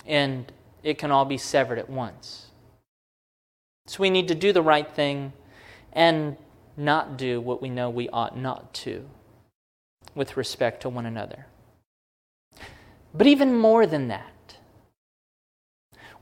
And 0.06 0.52
it 0.84 0.98
can 0.98 1.12
all 1.12 1.26
be 1.26 1.38
severed 1.38 1.80
at 1.80 1.90
once. 1.90 2.48
So 3.88 4.02
we 4.02 4.10
need 4.10 4.28
to 4.28 4.36
do 4.36 4.52
the 4.52 4.62
right 4.62 4.90
thing 4.90 5.34
and 5.94 6.38
not 6.76 7.18
do 7.18 7.40
what 7.40 7.62
we 7.62 7.70
know 7.70 7.90
we 7.90 8.10
ought 8.10 8.38
not 8.38 8.74
to 8.74 9.06
with 10.16 10.38
respect 10.38 10.82
to 10.82 10.90
one 10.90 11.06
another. 11.06 11.48
But 13.14 13.28
even 13.28 13.56
more 13.56 13.86
than 13.86 14.08
that, 14.08 14.58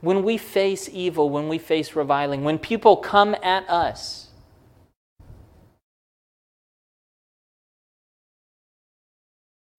when 0.00 0.22
we 0.24 0.36
face 0.36 0.88
evil, 0.92 1.30
when 1.30 1.48
we 1.48 1.58
face 1.58 1.94
reviling, 1.94 2.42
when 2.42 2.58
people 2.58 2.96
come 2.96 3.36
at 3.42 3.68
us, 3.68 4.28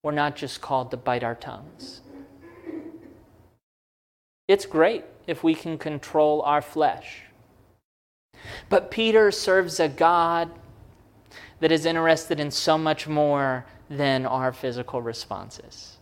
we're 0.03 0.11
not 0.11 0.35
just 0.35 0.59
called 0.59 0.91
to 0.91 0.97
bite 0.97 1.23
our 1.23 1.35
tongues. 1.35 2.01
It's 4.49 4.65
great 4.65 5.05
if 5.25 5.43
we 5.43 5.55
can 5.55 5.77
control 5.77 6.41
our 6.41 6.61
flesh. 6.61 7.21
But 8.67 8.91
Peter 8.91 9.31
serves 9.31 9.79
a 9.79 9.87
God 9.87 10.51
that 11.61 11.71
is 11.71 11.85
interested 11.85 12.41
in 12.41 12.51
so 12.51 12.77
much 12.77 13.07
more 13.07 13.65
than 13.89 14.25
our 14.25 14.51
physical 14.51 15.01
responses. 15.01 15.97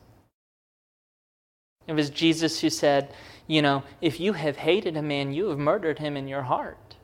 It 1.86 1.94
was 1.94 2.10
Jesus 2.10 2.62
who 2.62 2.72
said, 2.72 3.14
You 3.46 3.62
know, 3.62 3.84
if 4.02 4.20
you 4.20 4.34
have 4.34 4.58
hated 4.58 4.98
a 4.98 5.02
man, 5.04 5.34
you 5.34 5.50
have 5.50 5.60
murdered 5.60 6.00
him 6.00 6.18
in 6.18 6.28
your 6.28 6.44
heart. 6.44 6.96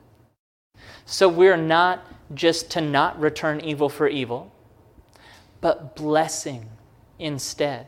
So 1.04 1.28
we're 1.28 1.56
not 1.56 2.04
just 2.34 2.70
to 2.72 2.80
not 2.80 3.18
return 3.20 3.60
evil 3.60 3.88
for 3.88 4.08
evil, 4.08 4.52
but 5.60 5.94
blessing 5.94 6.68
instead. 7.18 7.86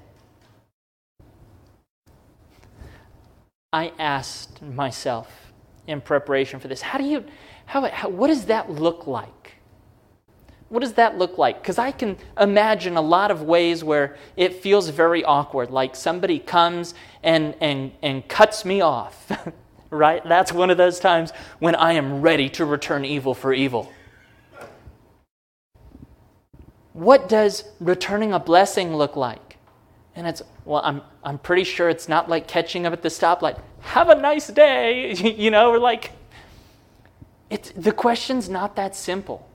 I 3.73 3.93
asked 3.99 4.63
myself 4.63 5.53
in 5.87 6.01
preparation 6.01 6.61
for 6.61 6.69
this, 6.69 6.83
how 6.83 6.99
do 6.99 7.05
you, 7.05 7.25
how, 7.67 7.89
how 7.89 8.09
what 8.09 8.29
does 8.29 8.47
that 8.47 8.71
look 8.71 9.07
like? 9.07 9.41
what 10.71 10.81
does 10.81 10.95
that 10.95 11.19
look 11.19 11.37
like? 11.37 11.61
Because 11.61 11.79
I 11.79 11.91
can 11.91 12.17
imagine 12.41 12.97
a 12.97 13.01
lot 13.01 13.33
of 13.33 13.43
ways 13.43 13.83
where 13.83 14.17
it 14.37 14.63
feels 14.63 14.89
very 14.89 15.25
awkward, 15.25 15.71
like 15.71 15.97
somebody 15.97 16.39
comes 16.39 16.95
and, 17.25 17.57
and, 17.61 17.91
and 18.03 18.27
cuts 18.29 18.65
me 18.65 18.81
off, 18.81 19.31
right? 19.91 20.23
That's 20.25 20.53
one 20.53 20.71
of 20.71 20.77
those 20.79 21.01
times 21.01 21.33
when 21.59 21.75
I 21.75 21.95
am 21.95 22.23
ready 22.23 22.49
to 22.51 22.65
return 22.65 23.05
evil 23.05 23.35
for 23.35 23.53
evil. 23.53 23.93
What 27.00 27.30
does 27.30 27.64
returning 27.80 28.35
a 28.35 28.38
blessing 28.38 28.95
look 28.95 29.16
like? 29.16 29.57
And 30.14 30.26
it's, 30.26 30.42
well, 30.66 30.83
I'm, 30.85 31.00
I'm 31.25 31.38
pretty 31.38 31.64
sure 31.64 31.88
it's 31.88 32.11
not 32.11 32.28
like 32.28 32.47
catching 32.47 32.85
up 32.85 32.92
at 32.92 33.00
the 33.00 33.09
stoplight. 33.09 33.59
Have 33.80 34.11
a 34.11 34.14
nice 34.14 34.49
day. 34.49 35.14
you 35.14 35.50
know, 35.50 35.71
we're 35.71 35.78
like, 35.78 36.12
it's, 37.49 37.71
the 37.71 37.92
question's 37.92 38.50
not 38.50 38.76
that 38.76 38.95
simple. 38.95 39.49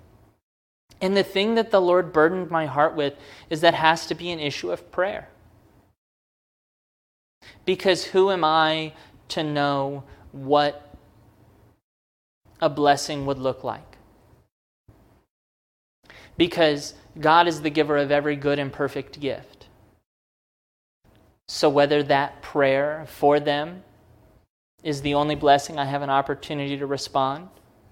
And 0.99 1.15
the 1.15 1.23
thing 1.23 1.53
that 1.53 1.69
the 1.69 1.79
Lord 1.79 2.11
burdened 2.11 2.49
my 2.49 2.65
heart 2.65 2.95
with 2.95 3.13
is 3.51 3.61
that 3.61 3.75
has 3.75 4.07
to 4.07 4.15
be 4.15 4.31
an 4.31 4.39
issue 4.39 4.71
of 4.71 4.91
prayer. 4.91 5.29
Because 7.63 8.05
who 8.05 8.31
am 8.31 8.43
I 8.43 8.93
to 9.29 9.43
know 9.43 10.03
what 10.31 10.95
a 12.59 12.69
blessing 12.69 13.27
would 13.27 13.37
look 13.37 13.63
like? 13.63 13.94
Because 16.37 16.93
God 17.19 17.47
is 17.47 17.61
the 17.61 17.69
giver 17.69 17.97
of 17.97 18.11
every 18.11 18.35
good 18.35 18.59
and 18.59 18.71
perfect 18.71 19.19
gift. 19.19 19.67
So, 21.47 21.69
whether 21.69 22.01
that 22.03 22.41
prayer 22.41 23.05
for 23.07 23.39
them 23.39 23.83
is 24.83 25.01
the 25.01 25.13
only 25.13 25.35
blessing 25.35 25.77
I 25.77 25.85
have 25.85 26.01
an 26.01 26.09
opportunity 26.09 26.77
to 26.77 26.85
respond 26.85 27.49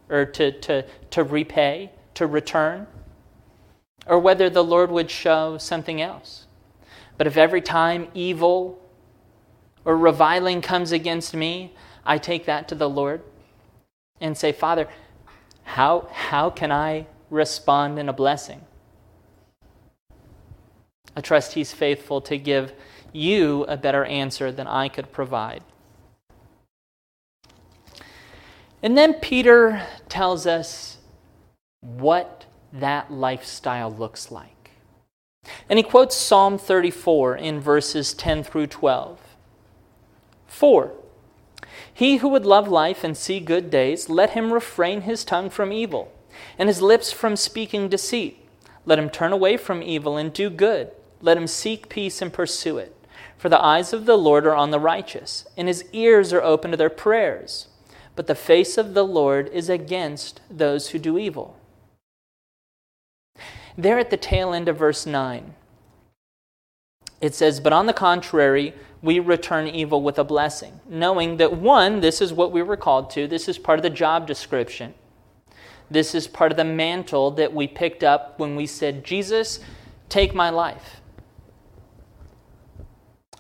or 0.10 0.26
to, 0.26 0.52
to, 0.52 0.86
to 1.12 1.24
repay, 1.24 1.92
to 2.16 2.28
return, 2.28 2.88
or 4.06 4.20
whether 4.20 4.50
the 4.50 4.64
Lord 4.64 4.92
would 4.92 5.10
show 5.10 5.58
something 5.58 6.02
else. 6.02 6.46
But 7.18 7.28
if 7.28 7.38
every 7.38 7.62
time 7.62 8.08
evil 8.14 8.80
or 9.86 9.98
reviling 9.98 10.62
comes 10.62 10.92
against 10.92 11.34
me, 11.34 11.74
I 12.06 12.18
take 12.18 12.46
that 12.46 12.68
to 12.70 12.76
the 12.76 12.90
Lord 12.90 13.22
and 14.20 14.38
say, 14.38 14.52
Father, 14.52 14.88
how, 15.64 16.08
how 16.12 16.50
can 16.50 16.72
I 16.72 17.08
respond 17.34 18.00
in 18.00 18.08
a 18.08 18.14
blessing? 18.14 18.62
I 21.16 21.22
trust 21.22 21.54
He's 21.54 21.74
faithful 21.74 22.22
to 22.22 22.38
give 22.38 22.74
you 23.12 23.66
a 23.66 23.78
better 23.78 24.06
answer 24.06 24.52
than 24.52 24.68
I 24.68 24.88
could 24.88 25.12
provide. 25.12 25.64
And 28.82 28.98
then 28.98 29.14
Peter 29.16 29.86
tells 30.10 30.46
us 30.46 30.98
what 31.80 32.46
that 32.74 33.12
lifestyle 33.12 33.92
looks 33.92 34.32
like. 34.32 34.72
And 35.70 35.78
he 35.78 35.84
quotes 35.84 36.16
Psalm 36.16 36.58
34 36.58 37.38
in 37.38 37.60
verses 37.60 38.14
10 38.14 38.44
through 38.44 38.68
12. 38.68 39.20
4. 40.48 40.92
He 41.94 42.18
who 42.18 42.28
would 42.30 42.46
love 42.46 42.68
life 42.68 43.04
and 43.04 43.16
see 43.16 43.40
good 43.40 43.70
days, 43.70 44.10
let 44.10 44.32
him 44.32 44.52
refrain 44.52 45.02
his 45.02 45.24
tongue 45.24 45.50
from 45.50 45.72
evil, 45.72 46.12
and 46.58 46.70
his 46.70 46.82
lips 46.82 47.12
from 47.12 47.36
speaking 47.36 47.90
deceit. 47.90 48.40
Let 48.86 49.00
him 49.00 49.10
turn 49.10 49.32
away 49.32 49.58
from 49.58 49.82
evil 49.82 50.18
and 50.18 50.34
do 50.34 50.50
good. 50.50 50.92
Let 51.22 51.38
him 51.38 51.48
seek 51.48 51.90
peace 51.90 52.22
and 52.22 52.34
pursue 52.34 52.78
it. 52.78 52.96
For 53.38 53.50
the 53.50 53.64
eyes 53.64 53.94
of 53.94 54.06
the 54.06 54.18
Lord 54.18 54.46
are 54.46 54.56
on 54.56 54.72
the 54.72 54.80
righteous, 54.80 55.46
and 55.58 55.68
his 55.68 55.86
ears 55.94 56.32
are 56.34 56.42
open 56.42 56.72
to 56.72 56.78
their 56.78 56.90
prayers. 56.90 57.68
But 58.16 58.28
the 58.28 58.36
face 58.36 58.78
of 58.78 58.94
the 58.94 59.06
Lord 59.06 59.50
is 59.50 59.70
against 59.70 60.42
those 60.50 60.90
who 60.90 61.00
do 61.00 61.18
evil. 61.18 61.58
There 63.78 63.98
at 63.98 64.12
the 64.12 64.18
tail 64.18 64.54
end 64.54 64.68
of 64.68 64.78
verse 64.78 65.06
9, 65.06 65.56
it 67.22 67.34
says, 67.34 67.60
But 67.60 67.74
on 67.74 67.86
the 67.86 67.94
contrary, 67.94 68.74
we 69.02 69.20
return 69.20 69.68
evil 69.68 70.02
with 70.02 70.20
a 70.20 70.24
blessing, 70.24 70.80
knowing 70.88 71.38
that 71.38 71.58
one, 71.58 72.02
this 72.02 72.22
is 72.22 72.34
what 72.34 72.52
we 72.52 72.62
were 72.62 72.78
called 72.78 73.10
to, 73.12 73.28
this 73.28 73.50
is 73.50 73.58
part 73.58 73.80
of 73.80 73.84
the 73.84 73.90
job 73.90 74.28
description. 74.28 74.94
This 75.90 76.16
is 76.16 76.28
part 76.28 76.52
of 76.52 76.58
the 76.58 76.64
mantle 76.64 77.32
that 77.32 77.54
we 77.54 77.68
picked 77.68 78.04
up 78.04 78.40
when 78.40 78.56
we 78.56 78.66
said, 78.66 79.04
Jesus, 79.04 79.60
take 80.10 80.34
my 80.34 80.50
life. 80.50 81.02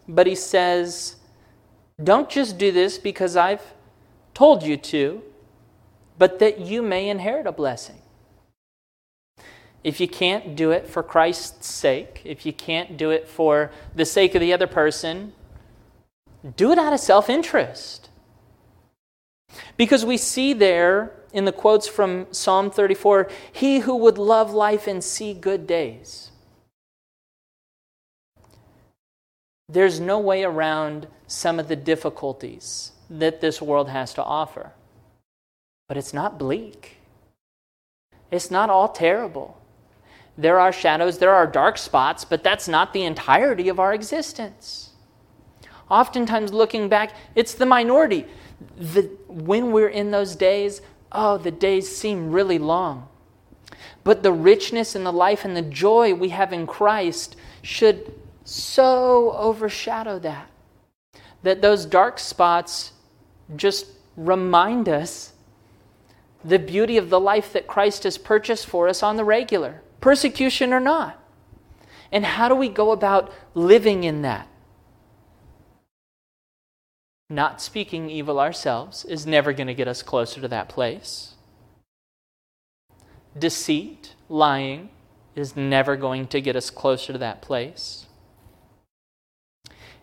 But 0.07 0.27
he 0.27 0.35
says, 0.35 1.15
Don't 2.03 2.29
just 2.29 2.57
do 2.57 2.71
this 2.71 2.97
because 2.97 3.35
I've 3.35 3.73
told 4.33 4.63
you 4.63 4.77
to, 4.77 5.23
but 6.17 6.39
that 6.39 6.59
you 6.59 6.81
may 6.81 7.09
inherit 7.09 7.47
a 7.47 7.51
blessing. 7.51 8.01
If 9.83 9.99
you 9.99 10.07
can't 10.07 10.55
do 10.55 10.71
it 10.71 10.87
for 10.87 11.03
Christ's 11.03 11.67
sake, 11.67 12.21
if 12.23 12.45
you 12.45 12.53
can't 12.53 12.97
do 12.97 13.11
it 13.11 13.27
for 13.27 13.71
the 13.95 14.05
sake 14.05 14.33
of 14.33 14.41
the 14.41 14.53
other 14.53 14.67
person, 14.67 15.33
do 16.55 16.71
it 16.71 16.77
out 16.77 16.93
of 16.93 16.99
self 16.99 17.29
interest. 17.29 18.09
Because 19.77 20.05
we 20.05 20.17
see 20.17 20.53
there 20.53 21.11
in 21.33 21.45
the 21.45 21.51
quotes 21.51 21.87
from 21.87 22.27
Psalm 22.31 22.71
34 22.71 23.27
He 23.51 23.79
who 23.79 23.97
would 23.97 24.17
love 24.17 24.53
life 24.53 24.87
and 24.87 25.03
see 25.03 25.33
good 25.33 25.67
days. 25.67 26.31
There's 29.67 29.99
no 29.99 30.19
way 30.19 30.43
around 30.43 31.07
some 31.25 31.59
of 31.59 31.67
the 31.67 31.75
difficulties 31.75 32.91
that 33.09 33.41
this 33.41 33.61
world 33.61 33.89
has 33.89 34.13
to 34.13 34.23
offer. 34.23 34.71
But 35.87 35.97
it's 35.97 36.13
not 36.13 36.37
bleak, 36.37 36.97
it's 38.31 38.51
not 38.51 38.69
all 38.69 38.87
terrible. 38.89 39.59
There 40.37 40.59
are 40.59 40.71
shadows, 40.71 41.19
there 41.19 41.33
are 41.33 41.45
dark 41.45 41.77
spots, 41.77 42.25
but 42.25 42.43
that's 42.43 42.67
not 42.67 42.91
the 42.93 43.03
entirety 43.03 43.69
of 43.69 43.79
our 43.79 43.93
existence. 43.93 44.89
Oftentimes, 45.91 46.51
looking 46.51 46.89
back, 46.89 47.15
it's 47.35 47.53
the 47.53 47.67
minority. 47.67 48.25
The, 48.77 49.11
when 49.27 49.71
we're 49.71 49.89
in 49.89 50.09
those 50.09 50.35
days, 50.35 50.81
oh, 51.13 51.37
the 51.37 51.51
days 51.51 51.95
seem 51.95 52.31
really 52.31 52.59
long. 52.59 53.07
But 54.03 54.23
the 54.23 54.31
richness 54.31 54.95
and 54.95 55.05
the 55.05 55.13
life 55.13 55.45
and 55.45 55.55
the 55.55 55.61
joy 55.61 56.13
we 56.13 56.29
have 56.29 56.51
in 56.51 56.67
Christ 56.67 57.35
should 57.61 58.13
so 58.43 59.31
overshadow 59.33 60.19
that. 60.19 60.49
That 61.43 61.61
those 61.61 61.85
dark 61.85 62.19
spots 62.19 62.93
just 63.55 63.87
remind 64.15 64.87
us 64.89 65.33
the 66.43 66.59
beauty 66.59 66.97
of 66.97 67.09
the 67.09 67.19
life 67.19 67.53
that 67.53 67.67
Christ 67.67 68.03
has 68.03 68.17
purchased 68.17 68.65
for 68.65 68.87
us 68.87 69.01
on 69.01 69.15
the 69.15 69.23
regular 69.23 69.81
persecution 70.01 70.73
or 70.73 70.79
not. 70.79 71.19
And 72.11 72.25
how 72.25 72.49
do 72.49 72.55
we 72.55 72.69
go 72.69 72.91
about 72.91 73.31
living 73.55 74.03
in 74.03 74.21
that? 74.23 74.47
Not 77.29 77.61
speaking 77.61 78.09
evil 78.09 78.39
ourselves 78.39 79.05
is 79.05 79.25
never 79.25 79.53
going 79.53 79.67
to 79.67 79.73
get 79.73 79.87
us 79.87 80.03
closer 80.03 80.41
to 80.41 80.47
that 80.49 80.69
place. 80.69 81.35
Deceit, 83.37 84.13
lying, 84.29 84.89
is 85.35 85.55
never 85.55 85.95
going 85.95 86.27
to 86.27 86.41
get 86.41 86.55
us 86.55 86.69
closer 86.69 87.13
to 87.13 87.19
that 87.19 87.41
place. 87.41 88.05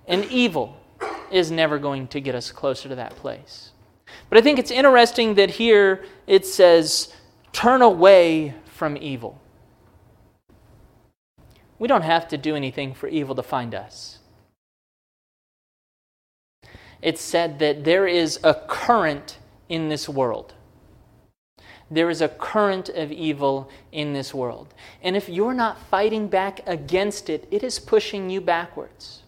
And 0.06 0.24
evil 0.24 0.76
is 1.30 1.50
never 1.50 1.78
going 1.78 2.08
to 2.08 2.20
get 2.20 2.34
us 2.34 2.50
closer 2.50 2.88
to 2.88 2.94
that 2.96 3.14
place. 3.16 3.70
But 4.28 4.38
I 4.38 4.40
think 4.40 4.58
it's 4.58 4.70
interesting 4.70 5.34
that 5.34 5.50
here 5.50 6.04
it 6.26 6.44
says, 6.44 7.14
turn 7.52 7.82
away 7.82 8.54
from 8.64 8.96
evil. 8.96 9.40
We 11.78 11.88
don't 11.88 12.02
have 12.02 12.28
to 12.28 12.38
do 12.38 12.56
anything 12.56 12.94
for 12.94 13.08
evil 13.08 13.34
to 13.36 13.42
find 13.42 13.74
us. 13.74 14.19
It's 17.02 17.22
said 17.22 17.58
that 17.60 17.84
there 17.84 18.06
is 18.06 18.38
a 18.44 18.54
current 18.54 19.38
in 19.68 19.88
this 19.88 20.08
world. 20.08 20.54
There 21.90 22.10
is 22.10 22.20
a 22.20 22.28
current 22.28 22.88
of 22.88 23.10
evil 23.10 23.68
in 23.90 24.12
this 24.12 24.32
world. 24.32 24.74
And 25.02 25.16
if 25.16 25.28
you're 25.28 25.54
not 25.54 25.80
fighting 25.86 26.28
back 26.28 26.60
against 26.66 27.28
it, 27.28 27.48
it 27.50 27.64
is 27.64 27.78
pushing 27.78 28.30
you 28.30 28.40
backwards. 28.40 29.22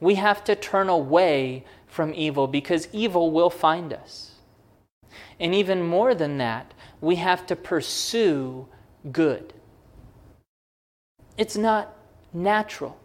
We 0.00 0.14
have 0.16 0.44
to 0.44 0.54
turn 0.54 0.88
away 0.88 1.64
from 1.86 2.14
evil 2.14 2.46
because 2.46 2.88
evil 2.92 3.30
will 3.30 3.50
find 3.50 3.92
us. 3.92 4.32
And 5.40 5.54
even 5.54 5.82
more 5.82 6.14
than 6.14 6.38
that, 6.38 6.74
we 7.00 7.16
have 7.16 7.46
to 7.46 7.56
pursue 7.56 8.68
good. 9.10 9.52
It's 11.36 11.56
not 11.56 11.96
natural. 12.32 12.98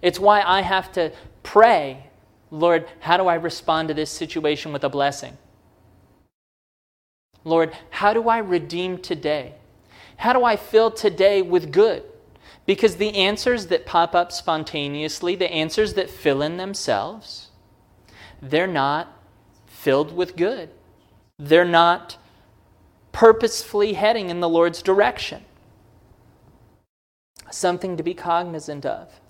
It's 0.00 0.18
why 0.18 0.42
I 0.42 0.62
have 0.62 0.92
to 0.92 1.12
pray, 1.42 2.10
Lord, 2.50 2.86
how 3.00 3.16
do 3.16 3.26
I 3.26 3.34
respond 3.34 3.88
to 3.88 3.94
this 3.94 4.10
situation 4.10 4.72
with 4.72 4.84
a 4.84 4.88
blessing? 4.88 5.36
Lord, 7.44 7.76
how 7.90 8.12
do 8.12 8.28
I 8.28 8.38
redeem 8.38 8.98
today? 8.98 9.54
How 10.16 10.32
do 10.32 10.44
I 10.44 10.56
fill 10.56 10.90
today 10.90 11.42
with 11.42 11.72
good? 11.72 12.02
Because 12.64 12.96
the 12.96 13.14
answers 13.14 13.66
that 13.66 13.86
pop 13.86 14.14
up 14.14 14.32
spontaneously, 14.32 15.36
the 15.36 15.50
answers 15.50 15.94
that 15.94 16.10
fill 16.10 16.42
in 16.42 16.56
themselves, 16.56 17.48
they're 18.42 18.66
not 18.66 19.12
filled 19.66 20.14
with 20.16 20.36
good. 20.36 20.70
They're 21.38 21.64
not 21.64 22.16
purposefully 23.12 23.92
heading 23.92 24.30
in 24.30 24.40
the 24.40 24.48
Lord's 24.48 24.82
direction 24.82 25.44
something 27.50 27.96
to 27.96 28.02
be 28.02 28.14
cognizant 28.14 28.84
of. 28.84 29.20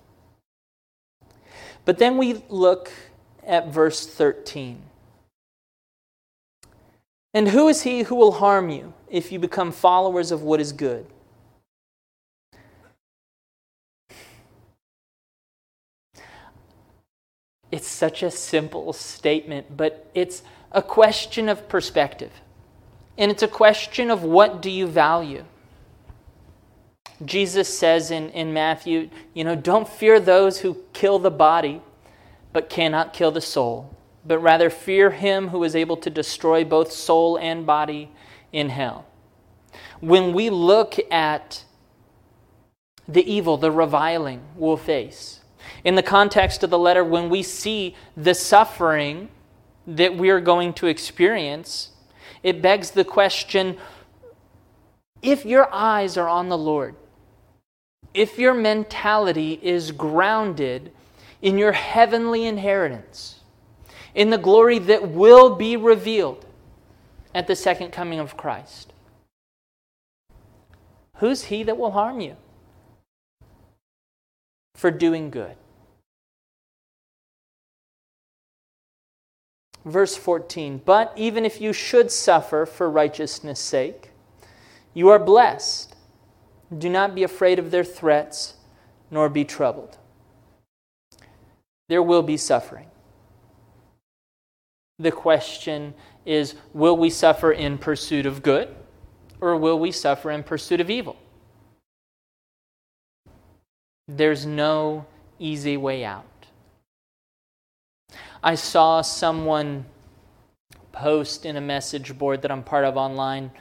But 1.85 1.97
then 1.97 2.17
we 2.17 2.43
look 2.49 2.91
at 3.47 3.69
verse 3.69 4.05
13. 4.05 4.81
And 7.33 7.49
who 7.49 7.67
is 7.67 7.83
he 7.83 8.03
who 8.03 8.15
will 8.15 8.33
harm 8.33 8.69
you 8.69 8.93
if 9.09 9.31
you 9.31 9.39
become 9.39 9.71
followers 9.71 10.31
of 10.31 10.41
what 10.41 10.59
is 10.59 10.71
good? 10.71 11.05
It's 17.71 17.87
such 17.87 18.23
a 18.23 18.31
simple 18.31 18.93
statement, 18.93 19.75
but 19.75 20.09
it's 20.13 20.41
a 20.71 20.81
question 20.81 21.49
of 21.49 21.67
perspective. 21.67 22.31
And 23.17 23.31
it's 23.31 23.43
a 23.43 23.47
question 23.47 24.09
of 24.09 24.23
what 24.23 24.61
do 24.61 24.69
you 24.69 24.87
value? 24.87 25.43
Jesus 27.25 27.77
says 27.77 28.11
in, 28.11 28.29
in 28.29 28.53
Matthew, 28.53 29.09
you 29.33 29.43
know, 29.43 29.55
don't 29.55 29.87
fear 29.87 30.19
those 30.19 30.59
who 30.59 30.77
kill 30.93 31.17
the 31.19 31.31
body, 31.31 31.81
but 32.53 32.69
cannot 32.69 33.13
kill 33.13 33.31
the 33.31 33.41
soul, 33.41 33.95
but 34.25 34.39
rather 34.39 34.69
fear 34.69 35.11
him 35.11 35.49
who 35.49 35.63
is 35.63 35.75
able 35.75 35.97
to 35.97 36.09
destroy 36.09 36.63
both 36.63 36.91
soul 36.91 37.37
and 37.37 37.65
body 37.65 38.09
in 38.51 38.69
hell. 38.69 39.05
When 39.99 40.33
we 40.33 40.49
look 40.49 40.95
at 41.11 41.63
the 43.07 43.29
evil, 43.31 43.57
the 43.57 43.71
reviling 43.71 44.41
we'll 44.55 44.77
face, 44.77 45.41
in 45.83 45.95
the 45.95 46.03
context 46.03 46.63
of 46.63 46.69
the 46.69 46.79
letter, 46.79 47.03
when 47.03 47.29
we 47.29 47.43
see 47.43 47.95
the 48.15 48.33
suffering 48.33 49.29
that 49.85 50.15
we're 50.17 50.41
going 50.41 50.73
to 50.73 50.87
experience, 50.87 51.91
it 52.43 52.61
begs 52.61 52.91
the 52.91 53.05
question 53.05 53.77
if 55.21 55.45
your 55.45 55.73
eyes 55.73 56.17
are 56.17 56.27
on 56.27 56.49
the 56.49 56.57
Lord, 56.57 56.95
if 58.13 58.37
your 58.37 58.53
mentality 58.53 59.59
is 59.61 59.91
grounded 59.91 60.91
in 61.41 61.57
your 61.57 61.73
heavenly 61.73 62.45
inheritance, 62.45 63.41
in 64.15 64.29
the 64.29 64.37
glory 64.37 64.79
that 64.79 65.09
will 65.09 65.55
be 65.55 65.77
revealed 65.77 66.45
at 67.33 67.47
the 67.47 67.55
second 67.55 67.91
coming 67.91 68.19
of 68.19 68.37
Christ, 68.37 68.93
who's 71.17 71.45
he 71.45 71.63
that 71.63 71.77
will 71.77 71.91
harm 71.91 72.19
you 72.19 72.35
for 74.75 74.91
doing 74.91 75.29
good? 75.29 75.55
Verse 79.85 80.17
14 80.17 80.81
But 80.83 81.13
even 81.15 81.45
if 81.45 81.61
you 81.61 81.71
should 81.71 82.11
suffer 82.11 82.65
for 82.65 82.89
righteousness' 82.89 83.59
sake, 83.59 84.11
you 84.93 85.09
are 85.09 85.19
blessed. 85.19 85.95
Do 86.75 86.89
not 86.89 87.15
be 87.15 87.23
afraid 87.23 87.59
of 87.59 87.71
their 87.71 87.85
threats, 87.85 88.55
nor 89.09 89.29
be 89.29 89.45
troubled. 89.45 89.97
There 91.89 92.03
will 92.03 92.23
be 92.23 92.37
suffering. 92.37 92.87
The 94.99 95.11
question 95.11 95.93
is 96.25 96.55
will 96.73 96.97
we 96.97 97.09
suffer 97.09 97.51
in 97.51 97.77
pursuit 97.77 98.25
of 98.25 98.43
good, 98.43 98.75
or 99.39 99.55
will 99.55 99.79
we 99.79 99.91
suffer 99.91 100.31
in 100.31 100.43
pursuit 100.43 100.81
of 100.81 100.89
evil? 100.89 101.15
There's 104.07 104.45
no 104.45 105.05
easy 105.37 105.77
way 105.77 106.03
out. 106.03 106.25
I 108.41 108.55
saw 108.55 109.01
someone 109.01 109.85
post 110.91 111.45
in 111.45 111.57
a 111.57 111.61
message 111.61 112.17
board 112.17 112.41
that 112.41 112.51
I'm 112.51 112.63
part 112.63 112.85
of 112.85 112.97
online. 112.97 113.51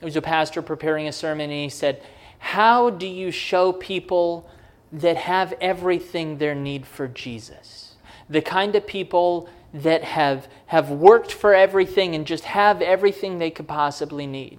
It 0.00 0.04
was 0.04 0.16
a 0.16 0.22
pastor 0.22 0.62
preparing 0.62 1.08
a 1.08 1.12
sermon, 1.12 1.50
and 1.50 1.60
he 1.60 1.68
said, 1.68 2.02
How 2.38 2.90
do 2.90 3.06
you 3.06 3.30
show 3.30 3.72
people 3.72 4.48
that 4.92 5.16
have 5.16 5.54
everything 5.60 6.38
their 6.38 6.54
need 6.54 6.86
for 6.86 7.08
Jesus? 7.08 7.94
The 8.28 8.42
kind 8.42 8.76
of 8.76 8.86
people 8.86 9.48
that 9.74 10.04
have, 10.04 10.48
have 10.66 10.90
worked 10.90 11.32
for 11.32 11.54
everything 11.54 12.14
and 12.14 12.26
just 12.26 12.44
have 12.44 12.82
everything 12.82 13.38
they 13.38 13.50
could 13.50 13.68
possibly 13.68 14.26
need. 14.26 14.58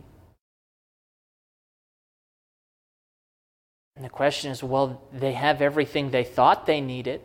And 3.96 4.04
the 4.04 4.10
question 4.10 4.52
is 4.52 4.64
well, 4.64 5.02
they 5.14 5.34
have 5.34 5.62
everything 5.62 6.10
they 6.10 6.24
thought 6.24 6.66
they 6.66 6.82
needed. 6.82 7.22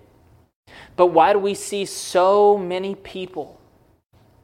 But 0.96 1.06
why 1.06 1.32
do 1.32 1.38
we 1.38 1.54
see 1.54 1.86
so 1.86 2.58
many 2.58 2.94
people 2.94 3.58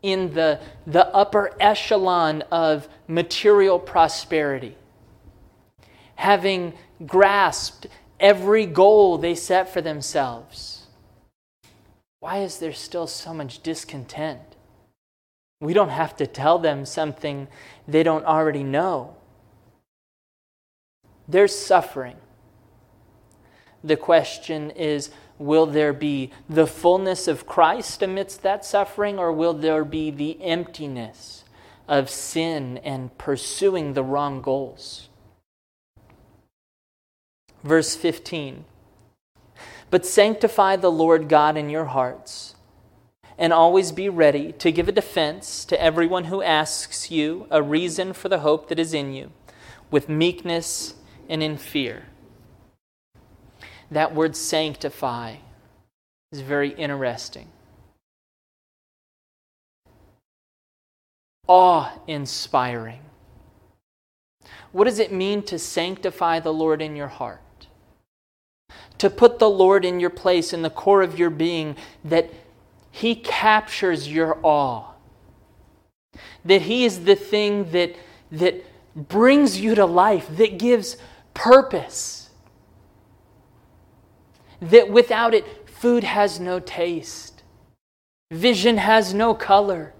in 0.02 0.34
the, 0.34 0.60
the 0.86 1.06
upper 1.14 1.50
echelon 1.60 2.42
of 2.50 2.88
material 3.08 3.78
prosperity, 3.78 4.76
having 6.16 6.74
grasped 7.06 7.86
every 8.20 8.66
goal 8.66 9.18
they 9.18 9.34
set 9.34 9.68
for 9.68 9.80
themselves? 9.80 10.86
Why 12.20 12.38
is 12.38 12.58
there 12.58 12.72
still 12.72 13.06
so 13.06 13.34
much 13.34 13.62
discontent? 13.62 14.40
We 15.60 15.74
don't 15.74 15.90
have 15.90 16.16
to 16.16 16.26
tell 16.26 16.58
them 16.58 16.84
something 16.84 17.48
they 17.86 18.02
don't 18.02 18.24
already 18.24 18.62
know. 18.62 19.16
There's 21.28 21.54
suffering. 21.56 22.16
The 23.82 23.96
question 23.96 24.70
is 24.70 25.10
Will 25.38 25.66
there 25.66 25.92
be 25.92 26.30
the 26.48 26.66
fullness 26.66 27.26
of 27.26 27.46
Christ 27.46 28.02
amidst 28.02 28.42
that 28.42 28.64
suffering, 28.64 29.18
or 29.18 29.32
will 29.32 29.52
there 29.52 29.84
be 29.84 30.10
the 30.10 30.40
emptiness 30.42 31.44
of 31.88 32.08
sin 32.08 32.78
and 32.78 33.16
pursuing 33.18 33.92
the 33.94 34.04
wrong 34.04 34.40
goals? 34.40 35.08
Verse 37.64 37.96
15 37.96 38.64
But 39.90 40.06
sanctify 40.06 40.76
the 40.76 40.92
Lord 40.92 41.28
God 41.28 41.56
in 41.56 41.68
your 41.68 41.86
hearts, 41.86 42.54
and 43.36 43.52
always 43.52 43.90
be 43.90 44.08
ready 44.08 44.52
to 44.52 44.70
give 44.70 44.88
a 44.88 44.92
defense 44.92 45.64
to 45.64 45.82
everyone 45.82 46.26
who 46.26 46.42
asks 46.42 47.10
you 47.10 47.48
a 47.50 47.60
reason 47.60 48.12
for 48.12 48.28
the 48.28 48.38
hope 48.38 48.68
that 48.68 48.78
is 48.78 48.94
in 48.94 49.12
you, 49.12 49.32
with 49.90 50.08
meekness 50.08 50.94
and 51.28 51.42
in 51.42 51.56
fear 51.56 52.04
that 53.90 54.14
word 54.14 54.36
sanctify 54.36 55.36
is 56.32 56.40
very 56.40 56.70
interesting. 56.70 57.48
Awe 61.46 61.92
inspiring. 62.06 63.00
What 64.72 64.84
does 64.84 64.98
it 64.98 65.12
mean 65.12 65.42
to 65.44 65.58
sanctify 65.58 66.40
the 66.40 66.52
Lord 66.52 66.82
in 66.82 66.96
your 66.96 67.08
heart? 67.08 67.40
To 69.04 69.10
put 69.10 69.38
the 69.38 69.50
Lord 69.50 69.84
in 69.84 70.00
your 70.00 70.08
place 70.08 70.54
in 70.54 70.62
the 70.62 70.70
core 70.70 71.02
of 71.02 71.18
your 71.18 71.28
being, 71.28 71.76
that 72.06 72.30
He 72.90 73.14
captures 73.14 74.10
your 74.10 74.38
awe. 74.42 74.94
That 76.42 76.62
He 76.62 76.86
is 76.86 77.04
the 77.04 77.14
thing 77.14 77.70
that, 77.72 77.96
that 78.32 78.64
brings 78.96 79.60
you 79.60 79.74
to 79.74 79.84
life, 79.84 80.34
that 80.38 80.58
gives 80.58 80.96
purpose 81.34 82.30
that 84.62 84.88
without 84.88 85.34
it, 85.34 85.68
food 85.68 86.02
has 86.04 86.40
no 86.40 86.58
taste, 86.58 87.42
vision 88.30 88.78
has 88.78 89.12
no 89.12 89.34
color. 89.34 89.92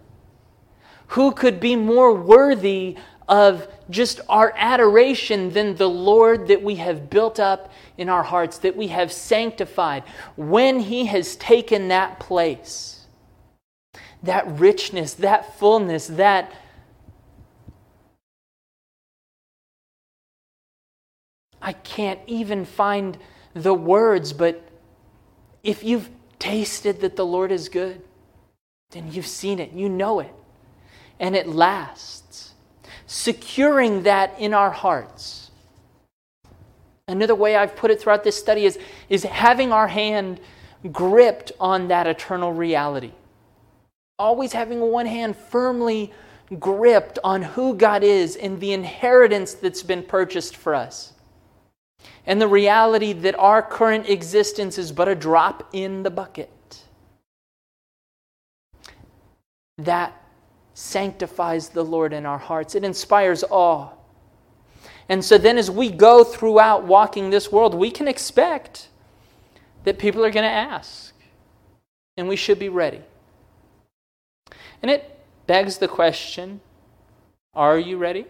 Who 1.09 1.33
could 1.33 1.61
be 1.61 1.77
more 1.77 2.15
worthy 2.15 2.97
of 3.29 3.69
just 3.91 4.23
our 4.31 4.55
adoration 4.57 5.51
than 5.51 5.77
the 5.77 5.91
Lord 5.91 6.49
that 6.49 6.63
we 6.63 6.77
have 6.77 7.11
built 7.11 7.39
up 7.39 7.71
in 7.97 8.09
our 8.09 8.23
hearts, 8.23 8.59
that 8.59 8.77
we 8.77 8.89
have 8.89 9.13
sanctified, 9.13 10.03
when 10.37 10.81
He 10.81 11.07
has 11.07 11.37
taken 11.37 11.89
that 11.89 12.19
place, 12.19 13.07
that 14.23 14.47
richness, 14.49 15.15
that 15.15 15.59
fullness, 15.59 16.09
that 16.09 16.53
I 21.61 21.73
can't 21.73 22.21
even 22.27 22.67
find 22.67 23.17
the 23.55 23.73
words, 23.73 24.35
but 24.35 24.69
if 25.63 25.83
you've 25.83 26.11
tasted 26.39 27.01
that 27.01 27.17
the 27.17 27.25
Lord 27.25 27.51
is 27.51 27.71
good, 27.71 28.03
then 28.91 29.11
you've 29.11 29.27
seen 29.27 29.59
it, 29.59 29.73
you 29.73 29.89
know 29.89 30.21
it, 30.21 30.33
and 31.19 31.35
it 31.35 31.49
lasts. 31.49 32.53
Securing 33.07 34.03
that 34.03 34.39
in 34.39 34.53
our 34.53 34.71
hearts. 34.71 35.44
Another 37.09 37.35
way 37.35 37.57
I've 37.57 37.77
put 37.77 37.91
it 37.91 38.01
throughout 38.01 38.25
this 38.25 38.37
study 38.37 38.65
is, 38.65 38.79
is 39.09 39.25
having 39.25 39.73
our 39.73 39.89
hand 39.89 40.41
gripped 40.91 41.53
on 41.61 41.89
that 41.89 42.07
eternal 42.07 42.53
reality. 42.53 43.13
Always 44.19 44.53
having 44.53 44.81
one 44.81 45.07
hand 45.07 45.37
firmly 45.37 46.13
gripped 46.59 47.19
on 47.25 47.43
who 47.43 47.75
God 47.75 48.03
is 48.05 48.37
and 48.37 48.61
the 48.61 48.73
inheritance 48.73 49.55
that's 49.55 49.83
been 49.83 50.03
purchased 50.03 50.57
for 50.57 50.75
us 50.75 51.15
and 52.27 52.41
the 52.41 52.49
reality 52.49 53.13
that 53.13 53.39
our 53.39 53.63
current 53.63 54.09
existence 54.09 54.79
is 54.79 54.93
but 54.93 55.09
a 55.09 55.15
drop 55.15 55.69
in 55.73 56.03
the 56.03 56.11
bucket. 56.11 56.51
That 59.79 60.21
sanctifies 60.75 61.69
the 61.69 61.85
Lord 61.85 62.13
in 62.13 62.27
our 62.27 62.39
hearts, 62.39 62.75
it 62.75 62.85
inspires 62.85 63.45
awe. 63.51 63.91
And 65.09 65.25
so 65.25 65.37
then, 65.37 65.59
as 65.59 65.71
we 65.71 65.91
go 65.91 66.25
throughout 66.25 66.85
walking 66.85 67.31
this 67.31 67.53
world, 67.53 67.75
we 67.75 67.91
can 67.91 68.09
expect 68.09 68.89
that 69.85 69.99
people 69.99 70.25
are 70.25 70.31
going 70.31 70.45
to 70.45 70.51
ask, 70.51 71.15
and 72.17 72.27
we 72.27 72.37
should 72.37 72.59
be 72.59 72.71
ready. 72.71 73.03
And 74.83 74.91
it 74.91 75.19
begs 75.47 75.79
the 75.79 75.89
question 75.89 76.61
are 77.55 77.79
you 77.79 77.99
ready? 77.99 78.27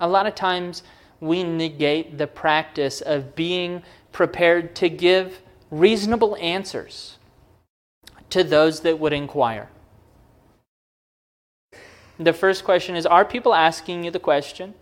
A 0.00 0.08
lot 0.08 0.26
of 0.26 0.34
times, 0.34 0.82
we 1.20 1.44
negate 1.44 2.18
the 2.18 2.26
practice 2.26 3.00
of 3.00 3.34
being 3.34 3.82
prepared 4.12 4.74
to 4.76 4.88
give 4.88 5.40
reasonable 5.70 6.36
answers 6.36 7.18
to 8.30 8.44
those 8.44 8.80
that 8.80 8.98
would 8.98 9.12
inquire. 9.12 9.68
The 12.18 12.32
first 12.32 12.64
question 12.64 12.96
is 12.96 13.06
Are 13.06 13.24
people 13.24 13.54
asking 13.54 14.04
you 14.04 14.10
the 14.10 14.18
question? 14.18 14.74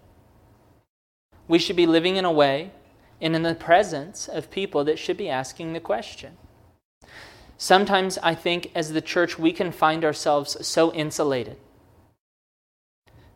We 1.49 1.59
should 1.59 1.77
be 1.77 1.87
living 1.87 2.17
in 2.17 2.25
a 2.25 2.33
way 2.33 2.73
and 3.21 3.37
in 3.37 3.43
the 3.43 3.55
presence 3.55 4.29
of 4.29 4.51
people 4.51 4.85
that 4.85 4.99
should 4.99 5.17
be 5.17 5.29
asking 5.29 5.73
the 5.73 5.81
question. 5.81 6.37
Sometimes 7.59 8.19
I 8.23 8.35
think 8.35 8.71
as 8.75 8.93
the 8.93 9.01
church, 9.01 9.39
we 9.39 9.53
can 9.53 9.73
find 9.73 10.05
ourselves 10.05 10.67
so 10.67 10.93
insulated 10.93 11.57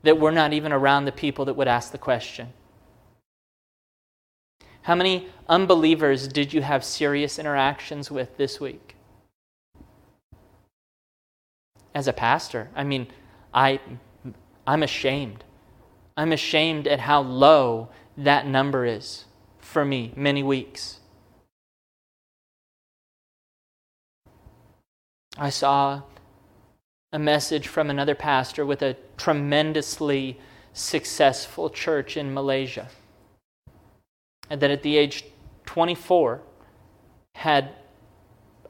that 0.03 0.19
we're 0.19 0.31
not 0.31 0.53
even 0.53 0.73
around 0.73 1.05
the 1.05 1.13
people 1.13 1.45
that 1.45 1.55
would 1.55 1.69
ask 1.69 1.93
the 1.93 1.99
question. 1.99 2.53
How 4.83 4.95
many 4.95 5.29
unbelievers 5.49 6.27
did 6.27 6.53
you 6.53 6.63
have 6.63 6.85
serious 6.85 7.39
interactions 7.39 8.11
with 8.11 8.37
this 8.37 8.61
week? 8.61 8.97
As 11.95 12.09
a 12.09 12.13
pastor, 12.13 12.71
I 12.75 12.85
mean, 12.85 13.09
I, 13.53 13.81
I'm 14.67 14.83
ashamed. 14.83 15.45
I'm 16.17 16.33
ashamed 16.33 16.87
at 16.87 17.01
how 17.01 17.21
low 17.21 17.89
that 18.17 18.47
number 18.47 18.85
is 18.85 19.25
for 19.59 19.85
me 19.85 20.13
many 20.17 20.43
weeks. 20.43 21.01
I 25.39 25.51
saw 25.51 26.03
a 27.13 27.19
message 27.19 27.67
from 27.67 27.91
another 27.91 28.15
pastor 28.15 28.67
with 28.67 28.83
a 28.83 28.97
tremendously 29.17 30.39
successful 30.73 31.71
church 31.71 32.17
in 32.17 32.33
Malaysia. 32.35 32.89
And 34.49 34.61
that 34.61 34.71
at 34.71 34.83
the 34.83 34.97
age 34.97 35.25
24 35.67 36.43
had 37.37 37.71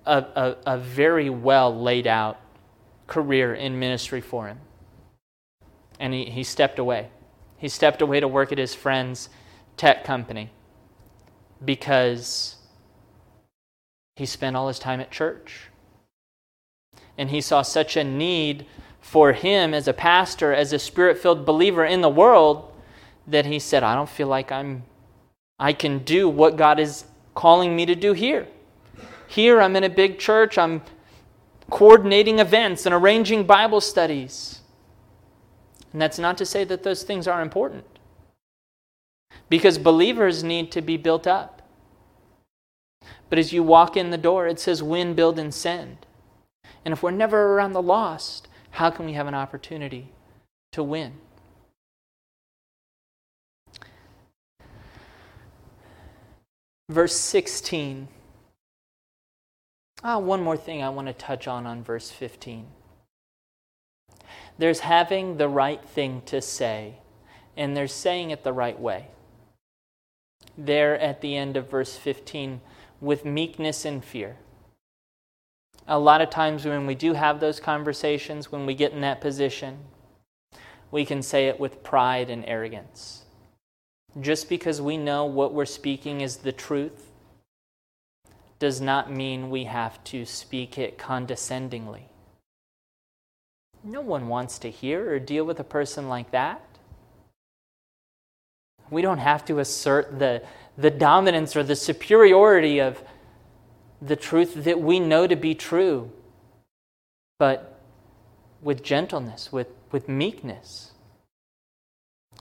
a, 0.06 0.18
a, 0.18 0.56
a 0.66 0.78
very 0.78 1.30
well 1.30 1.76
laid 1.78 2.06
out 2.06 2.38
career 3.06 3.54
in 3.54 3.78
ministry 3.78 4.20
for 4.20 4.46
him. 4.46 4.60
And 6.00 6.12
he, 6.12 6.24
he 6.24 6.42
stepped 6.42 6.80
away. 6.80 7.10
He 7.56 7.68
stepped 7.68 8.02
away 8.02 8.18
to 8.18 8.26
work 8.26 8.50
at 8.50 8.58
his 8.58 8.74
friend's 8.74 9.28
tech 9.76 10.02
company 10.02 10.50
because 11.64 12.56
he 14.16 14.26
spent 14.26 14.56
all 14.56 14.66
his 14.66 14.80
time 14.80 15.00
at 15.00 15.12
church. 15.12 15.68
And 17.16 17.30
he 17.30 17.40
saw 17.40 17.62
such 17.62 17.96
a 17.96 18.02
need 18.02 18.66
for 19.00 19.32
him 19.32 19.74
as 19.74 19.86
a 19.86 19.92
pastor, 19.92 20.52
as 20.52 20.72
a 20.72 20.78
spirit 20.78 21.18
filled 21.18 21.46
believer 21.46 21.84
in 21.84 22.00
the 22.00 22.08
world, 22.08 22.72
that 23.26 23.46
he 23.46 23.58
said, 23.58 23.82
I 23.82 23.94
don't 23.94 24.08
feel 24.08 24.26
like 24.26 24.50
I'm 24.50 24.82
I 25.60 25.74
can 25.74 25.98
do 25.98 26.26
what 26.26 26.56
God 26.56 26.80
is 26.80 27.04
calling 27.34 27.76
me 27.76 27.84
to 27.84 27.94
do 27.94 28.14
here. 28.14 28.48
Here 29.28 29.60
I'm 29.60 29.76
in 29.76 29.84
a 29.84 29.90
big 29.90 30.18
church, 30.18 30.56
I'm 30.56 30.80
coordinating 31.68 32.38
events 32.38 32.86
and 32.86 32.94
arranging 32.94 33.44
Bible 33.44 33.82
studies. 33.82 34.59
And 35.92 36.00
that's 36.00 36.18
not 36.18 36.38
to 36.38 36.46
say 36.46 36.64
that 36.64 36.82
those 36.82 37.02
things 37.02 37.26
are 37.26 37.42
important. 37.42 37.84
Because 39.48 39.78
believers 39.78 40.44
need 40.44 40.70
to 40.72 40.80
be 40.80 40.96
built 40.96 41.26
up. 41.26 41.62
But 43.28 43.38
as 43.38 43.52
you 43.52 43.62
walk 43.62 43.96
in 43.96 44.10
the 44.10 44.18
door, 44.18 44.46
it 44.46 44.60
says 44.60 44.82
win, 44.82 45.14
build, 45.14 45.38
and 45.38 45.54
send. 45.54 46.06
And 46.84 46.92
if 46.92 47.02
we're 47.02 47.10
never 47.10 47.54
around 47.54 47.72
the 47.72 47.82
lost, 47.82 48.48
how 48.72 48.90
can 48.90 49.06
we 49.06 49.12
have 49.14 49.26
an 49.26 49.34
opportunity 49.34 50.12
to 50.72 50.82
win? 50.82 51.14
Verse 56.88 57.16
16. 57.16 58.08
Ah, 60.02 60.18
one 60.18 60.42
more 60.42 60.56
thing 60.56 60.82
I 60.82 60.88
want 60.88 61.08
to 61.08 61.12
touch 61.12 61.46
on 61.46 61.66
on 61.66 61.84
verse 61.84 62.10
15. 62.10 62.66
There's 64.60 64.80
having 64.80 65.38
the 65.38 65.48
right 65.48 65.82
thing 65.82 66.20
to 66.26 66.42
say, 66.42 66.96
and 67.56 67.74
there's 67.74 67.94
saying 67.94 68.28
it 68.30 68.44
the 68.44 68.52
right 68.52 68.78
way. 68.78 69.06
There 70.58 70.98
at 70.98 71.22
the 71.22 71.34
end 71.34 71.56
of 71.56 71.70
verse 71.70 71.96
15, 71.96 72.60
with 73.00 73.24
meekness 73.24 73.86
and 73.86 74.04
fear. 74.04 74.36
A 75.88 75.98
lot 75.98 76.20
of 76.20 76.28
times 76.28 76.66
when 76.66 76.86
we 76.86 76.94
do 76.94 77.14
have 77.14 77.40
those 77.40 77.58
conversations, 77.58 78.52
when 78.52 78.66
we 78.66 78.74
get 78.74 78.92
in 78.92 79.00
that 79.00 79.22
position, 79.22 79.78
we 80.90 81.06
can 81.06 81.22
say 81.22 81.48
it 81.48 81.58
with 81.58 81.82
pride 81.82 82.28
and 82.28 82.44
arrogance. 82.44 83.22
Just 84.20 84.50
because 84.50 84.82
we 84.82 84.98
know 84.98 85.24
what 85.24 85.54
we're 85.54 85.64
speaking 85.64 86.20
is 86.20 86.36
the 86.36 86.52
truth 86.52 87.10
does 88.58 88.78
not 88.78 89.10
mean 89.10 89.48
we 89.48 89.64
have 89.64 90.04
to 90.04 90.26
speak 90.26 90.76
it 90.76 90.98
condescendingly. 90.98 92.10
No 93.82 94.00
one 94.00 94.28
wants 94.28 94.58
to 94.60 94.70
hear 94.70 95.10
or 95.12 95.18
deal 95.18 95.44
with 95.44 95.58
a 95.58 95.64
person 95.64 96.08
like 96.08 96.30
that. 96.32 96.62
We 98.90 99.02
don't 99.02 99.18
have 99.18 99.44
to 99.46 99.58
assert 99.60 100.18
the, 100.18 100.42
the 100.76 100.90
dominance 100.90 101.56
or 101.56 101.62
the 101.62 101.76
superiority 101.76 102.80
of 102.80 103.02
the 104.02 104.16
truth 104.16 104.64
that 104.64 104.80
we 104.80 104.98
know 104.98 105.26
to 105.26 105.36
be 105.36 105.54
true, 105.54 106.10
but 107.38 107.80
with 108.60 108.82
gentleness, 108.82 109.52
with, 109.52 109.68
with 109.92 110.08
meekness, 110.08 110.92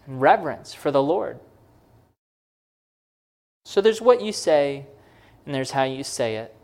and 0.06 0.22
reverence 0.22 0.74
for 0.74 0.92
the 0.92 1.04
Lord. 1.04 1.40
So 3.66 3.82
there's 3.82 4.02
what 4.02 4.22
you 4.22 4.32
say, 4.32 4.86
and 5.46 5.54
there's 5.54 5.72
how 5.72 5.84
you 5.84 6.04
say 6.04 6.38
it, 6.38 6.56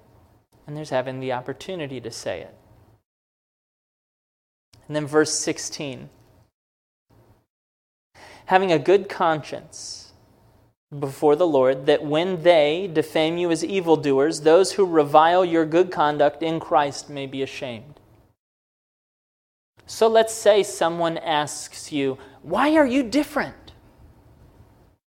and 0.66 0.76
there's 0.76 0.90
having 0.90 1.20
the 1.20 1.34
opportunity 1.34 2.02
to 2.02 2.12
say 2.12 2.42
it. 2.42 2.56
And 4.88 4.96
then 4.96 5.08
verse 5.08 5.34
16 5.34 6.10
having 8.46 8.72
a 8.72 8.80
good 8.80 9.10
conscience 9.10 10.06
before 11.00 11.36
the 11.36 11.48
Lord, 11.48 11.88
that 11.88 12.04
when 12.04 12.44
they 12.44 12.90
defame 12.92 13.38
you 13.38 13.52
as 13.52 13.64
evildoers, 13.66 14.42
those 14.42 14.74
who 14.74 14.86
revile 14.86 15.44
your 15.44 15.66
good 15.66 15.92
conduct 15.92 16.44
in 16.44 16.60
Christ 16.60 17.10
may 17.10 17.26
be 17.26 17.42
ashamed. 17.42 18.00
So 19.88 20.08
let's 20.08 20.34
say 20.34 20.64
someone 20.64 21.18
asks 21.18 21.92
you, 21.92 22.18
Why 22.42 22.76
are 22.76 22.86
you 22.86 23.04
different? 23.04 23.74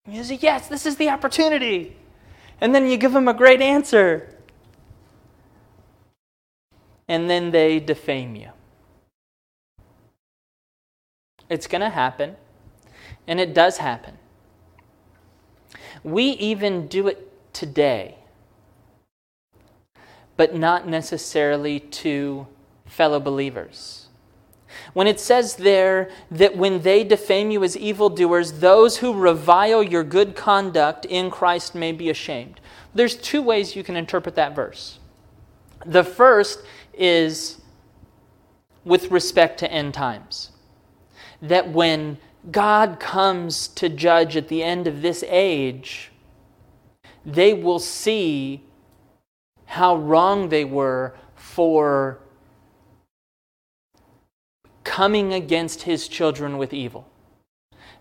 And 0.06 0.16
you 0.16 0.24
say, 0.24 0.40
Yes, 0.42 0.68
this 0.68 0.86
is 0.86 0.96
the 0.96 1.10
opportunity. 1.10 1.96
And 2.62 2.74
then 2.74 2.88
you 2.88 2.98
give 2.98 3.14
them 3.14 3.28
a 3.28 3.34
great 3.34 3.62
answer. 3.62 4.30
And 7.08 7.30
then 7.30 7.52
they 7.52 7.80
defame 7.80 8.36
you. 8.36 8.50
It's 11.50 11.68
going 11.68 11.82
to 11.82 11.90
happen. 11.90 12.36
And 13.28 13.40
it 13.40 13.54
does 13.54 13.78
happen. 13.78 14.18
We 16.04 16.24
even 16.32 16.88
do 16.88 17.08
it 17.08 17.32
today, 17.54 18.16
but 20.38 20.56
not 20.56 20.88
necessarily 20.88 21.80
to 21.80 22.48
fellow 22.86 23.20
believers. 23.20 24.08
When 24.94 25.08
it 25.08 25.20
says 25.20 25.56
there 25.56 26.10
that 26.30 26.58
when 26.58 26.82
they 26.82 27.04
defame 27.04 27.50
you 27.50 27.64
as 27.64 27.78
evildoers, 27.78 28.60
those 28.60 28.98
who 28.98 29.14
revile 29.14 29.82
your 29.82 30.04
good 30.04 30.36
conduct 30.36 31.06
in 31.06 31.32
Christ 31.32 31.76
may 31.76 31.92
be 31.92 32.10
ashamed. 32.10 32.60
There's 32.94 33.16
two 33.16 33.42
ways 33.42 33.76
you 33.76 33.84
can 33.84 33.96
interpret 33.96 34.36
that 34.36 34.56
verse. 34.56 35.00
The 35.86 36.04
first 36.04 36.62
is 36.94 37.62
with 38.84 39.12
respect 39.12 39.60
to 39.60 39.72
end 39.72 39.94
times. 39.94 40.52
That 41.42 41.70
when 41.70 42.18
God 42.52 43.00
comes 43.00 43.68
to 43.70 43.90
judge 43.90 44.38
at 44.38 44.48
the 44.48 44.64
end 44.64 44.88
of 44.88 45.02
this 45.02 45.24
age, 45.28 46.12
they 47.26 47.54
will 47.54 47.80
see 47.80 48.64
how 49.66 49.96
wrong 49.96 50.50
they 50.50 50.64
were 50.64 51.16
for 51.36 52.20
coming 54.84 55.34
against 55.34 55.84
his 55.84 56.08
children 56.08 56.58
with 56.58 56.74
evil. 56.74 57.10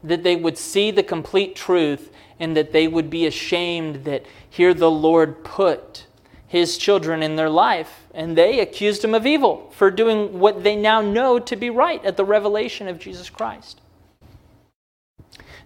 That 0.03 0.23
they 0.23 0.37
would 0.37 0.59
see 0.59 0.91
the 0.91 1.03
complete 1.03 1.57
truth 1.57 2.13
and 2.39 2.57
that 2.57 2.73
they 2.73 2.87
would 2.87 3.09
be 3.09 3.27
ashamed 3.27 4.05
that 4.05 4.27
here 4.49 4.75
the 4.75 4.91
Lord 4.91 5.43
put 5.43 6.07
his 6.47 6.77
children 6.77 7.23
in 7.23 7.37
their 7.37 7.51
life 7.51 8.04
and 8.15 8.39
they 8.39 8.61
accused 8.61 9.05
him 9.05 9.15
of 9.15 9.27
evil 9.27 9.71
for 9.75 9.91
doing 9.91 10.39
what 10.39 10.63
they 10.63 10.77
now 10.77 11.01
know 11.01 11.39
to 11.41 11.57
be 11.57 11.69
right 11.69 12.03
at 12.05 12.17
the 12.17 12.25
revelation 12.25 12.87
of 12.87 12.99
Jesus 12.99 13.29
Christ. 13.29 13.81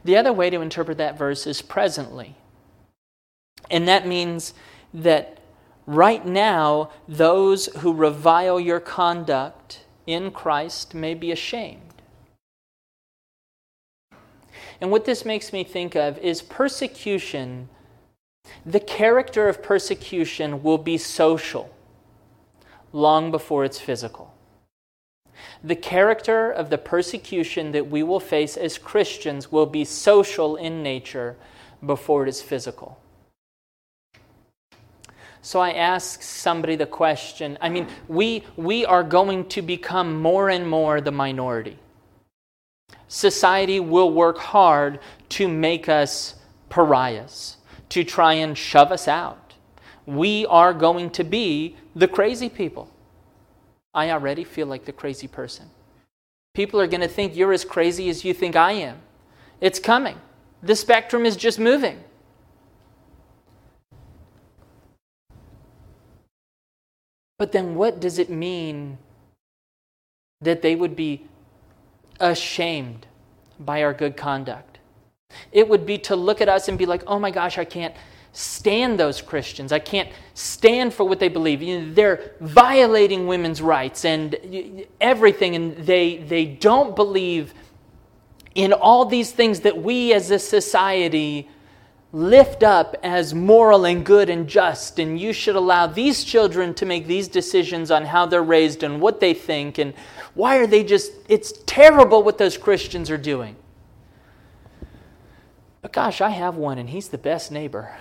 The 0.03 0.17
other 0.17 0.33
way 0.33 0.49
to 0.49 0.61
interpret 0.63 0.97
that 0.99 1.19
verse 1.19 1.47
is 1.47 1.61
presently. 1.61 2.37
And 3.71 3.87
that 3.87 4.07
means 4.07 4.55
that 4.95 5.39
right 5.87 6.25
now, 6.25 6.91
those 7.07 7.67
who 7.79 7.93
revile 7.93 8.59
your 8.59 8.81
conduct 8.81 9.85
in 10.07 10.31
Christ 10.31 10.95
may 10.95 11.13
be 11.13 11.31
ashamed. 11.31 11.83
And 14.81 14.91
what 14.91 15.05
this 15.05 15.25
makes 15.25 15.53
me 15.53 15.65
think 15.65 15.95
of 15.95 16.17
is 16.19 16.41
persecution 16.41 17.69
The 18.65 18.81
character 18.81 19.49
of 19.49 19.63
persecution 19.63 20.63
will 20.63 20.79
be 20.79 20.97
social 20.97 21.71
long 22.93 23.31
before 23.31 23.65
it's 23.65 23.81
physical. 23.81 24.35
The 25.63 25.77
character 25.77 26.51
of 26.51 26.71
the 26.71 26.79
persecution 26.79 27.73
that 27.73 27.89
we 27.89 28.03
will 28.03 28.21
face 28.21 28.57
as 28.57 28.79
Christians 28.79 29.53
will 29.53 29.67
be 29.67 29.85
social 29.85 30.57
in 30.57 30.83
nature 30.83 31.37
before 31.85 32.25
it 32.25 32.29
is 32.29 32.43
physical. 32.43 32.99
So 35.41 35.61
I 35.61 35.73
ask 35.73 36.23
somebody 36.23 36.77
the 36.77 36.87
question 36.87 37.59
I 37.61 37.69
mean, 37.69 37.87
we, 38.09 38.45
we 38.57 38.85
are 38.85 39.05
going 39.05 39.49
to 39.51 39.63
become 39.63 40.21
more 40.21 40.51
and 40.51 40.69
more 40.69 41.01
the 41.01 41.13
minority. 41.13 41.79
Society 43.09 43.81
will 43.81 44.13
work 44.13 44.39
hard 44.39 45.01
to 45.31 45.49
make 45.49 45.89
us 45.89 46.35
pariahs, 46.69 47.57
to 47.89 48.05
try 48.05 48.35
and 48.35 48.57
shove 48.57 48.93
us 48.93 49.09
out. 49.09 49.48
We 50.09 50.47
are 50.47 50.73
going 50.73 51.11
to 51.11 51.23
be 51.23 51.77
the 51.95 52.09
crazy 52.09 52.49
people. 52.49 52.89
I 53.93 54.11
already 54.11 54.43
feel 54.43 54.67
like 54.67 54.87
the 54.87 54.93
crazy 54.93 55.29
person. 55.29 55.69
People 56.55 56.81
are 56.81 56.87
going 56.87 57.03
to 57.03 57.09
think 57.09 57.37
you're 57.37 57.53
as 57.53 57.63
crazy 57.63 58.09
as 58.09 58.25
you 58.25 58.33
think 58.33 58.57
I 58.57 58.73
am. 58.73 58.97
It's 59.61 59.79
coming. 59.79 60.17
The 60.63 60.75
spectrum 60.75 61.27
is 61.27 61.37
just 61.37 61.59
moving. 61.59 62.03
But 67.37 67.53
then 67.53 67.75
what 67.75 68.01
does 68.01 68.19
it 68.19 68.31
mean 68.31 68.97
that 70.41 70.63
they 70.63 70.75
would 70.75 70.97
be 70.97 71.27
ashamed 72.19 73.07
by 73.61 73.83
our 73.83 73.93
good 73.93 74.17
conduct? 74.17 74.79
It 75.53 75.69
would 75.69 75.85
be 75.85 75.99
to 75.99 76.17
look 76.17 76.41
at 76.41 76.49
us 76.49 76.67
and 76.67 76.79
be 76.79 76.87
like, 76.87 77.03
oh 77.07 77.19
my 77.19 77.31
gosh, 77.31 77.59
I 77.59 77.67
can't 77.67 77.95
stand 78.39 79.01
those 79.01 79.21
Christians. 79.21 79.73
I 79.73 79.81
can't 79.81 80.09
stand 80.33 80.95
for 80.95 81.03
what 81.03 81.19
they 81.19 81.27
believe. 81.29 81.61
You 81.61 81.81
know, 81.81 81.93
they're 81.93 82.35
violating 82.41 83.27
women's 83.27 83.61
rights 83.61 84.05
and 84.05 84.87
everything, 85.01 85.57
and 85.57 85.77
they, 85.79 86.19
they 86.19 86.45
don't 86.45 86.95
believe 86.95 87.53
in 88.55 88.73
all 88.73 89.05
these 89.05 89.33
things 89.33 89.61
that 89.61 89.83
we 89.83 90.13
as 90.13 90.31
a 90.31 90.39
society 90.39 91.49
lift 92.13 92.63
up 92.63 92.95
as 93.03 93.35
moral 93.35 93.85
and 93.85 94.07
good 94.07 94.31
and 94.31 94.49
just, 94.49 95.01
and 95.01 95.21
you 95.21 95.33
should 95.33 95.57
allow 95.57 95.89
these 95.89 96.23
children 96.23 96.73
to 96.75 96.87
make 96.87 97.09
these 97.09 97.27
decisions 97.27 97.91
on 97.91 98.05
how 98.05 98.25
they're 98.25 98.41
raised 98.41 98.85
and 98.85 99.01
what 99.01 99.19
they 99.19 99.35
think, 99.35 99.79
and 99.79 99.93
why 100.35 100.59
are 100.59 100.67
they 100.69 100.85
just, 100.85 101.11
it's 101.29 101.53
terrible 101.67 102.23
what 102.23 102.39
those 102.39 102.57
Christians 102.57 103.11
are 103.11 103.19
doing. 103.19 103.57
But 105.83 105.93
gosh, 105.93 106.21
I 106.21 106.31
have 106.31 106.55
one, 106.55 106.79
and 106.79 106.89
he's 106.89 107.09
the 107.09 107.19
best 107.19 107.51
neighbor. 107.51 107.97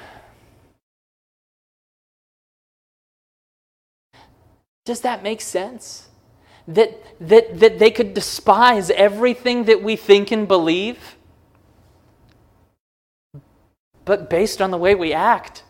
Does 4.87 5.01
that 5.01 5.21
make 5.21 5.41
sense? 5.41 6.07
That, 6.67 6.97
that, 7.19 7.59
that 7.59 7.77
they 7.77 7.91
could 7.91 8.13
despise 8.13 8.89
everything 8.89 9.65
that 9.65 9.83
we 9.83 9.95
think 9.95 10.31
and 10.31 10.47
believe? 10.47 11.17
but 14.07 14.29
based 14.29 14.61
on 14.61 14.71
the 14.71 14.77
way 14.77 14.95
we 14.95 15.11
act. 15.11 15.63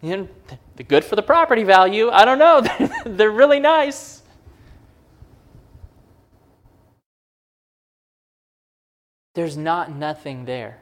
You 0.00 0.16
know, 0.16 0.28
they're 0.76 0.86
good 0.86 1.04
for 1.04 1.16
the 1.16 1.22
property 1.22 1.64
value. 1.64 2.10
I 2.10 2.24
don't 2.24 2.38
know. 2.38 2.62
they're 3.04 3.32
really 3.32 3.58
nice. 3.58 4.22
There's 9.34 9.56
not 9.56 9.90
nothing 9.90 10.44
there. 10.44 10.78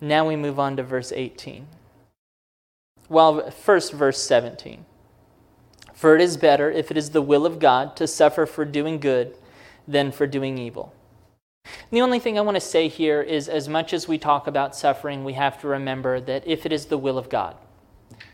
Now 0.00 0.26
we 0.26 0.36
move 0.36 0.58
on 0.58 0.78
to 0.78 0.82
verse 0.82 1.12
18. 1.12 1.66
Well, 3.10 3.50
first, 3.50 3.92
verse 3.92 4.22
17. 4.22 4.86
For 5.92 6.14
it 6.14 6.22
is 6.22 6.36
better, 6.36 6.70
if 6.70 6.92
it 6.92 6.96
is 6.96 7.10
the 7.10 7.20
will 7.20 7.44
of 7.44 7.58
God, 7.58 7.96
to 7.96 8.06
suffer 8.06 8.46
for 8.46 8.64
doing 8.64 9.00
good 9.00 9.36
than 9.86 10.12
for 10.12 10.28
doing 10.28 10.56
evil. 10.56 10.94
The 11.90 12.00
only 12.00 12.20
thing 12.20 12.38
I 12.38 12.42
want 12.42 12.54
to 12.54 12.60
say 12.60 12.86
here 12.86 13.20
is 13.20 13.48
as 13.48 13.68
much 13.68 13.92
as 13.92 14.06
we 14.06 14.16
talk 14.16 14.46
about 14.46 14.76
suffering, 14.76 15.24
we 15.24 15.32
have 15.32 15.60
to 15.60 15.66
remember 15.66 16.20
that 16.20 16.46
if 16.46 16.64
it 16.64 16.72
is 16.72 16.86
the 16.86 16.96
will 16.96 17.18
of 17.18 17.28
God, 17.28 17.56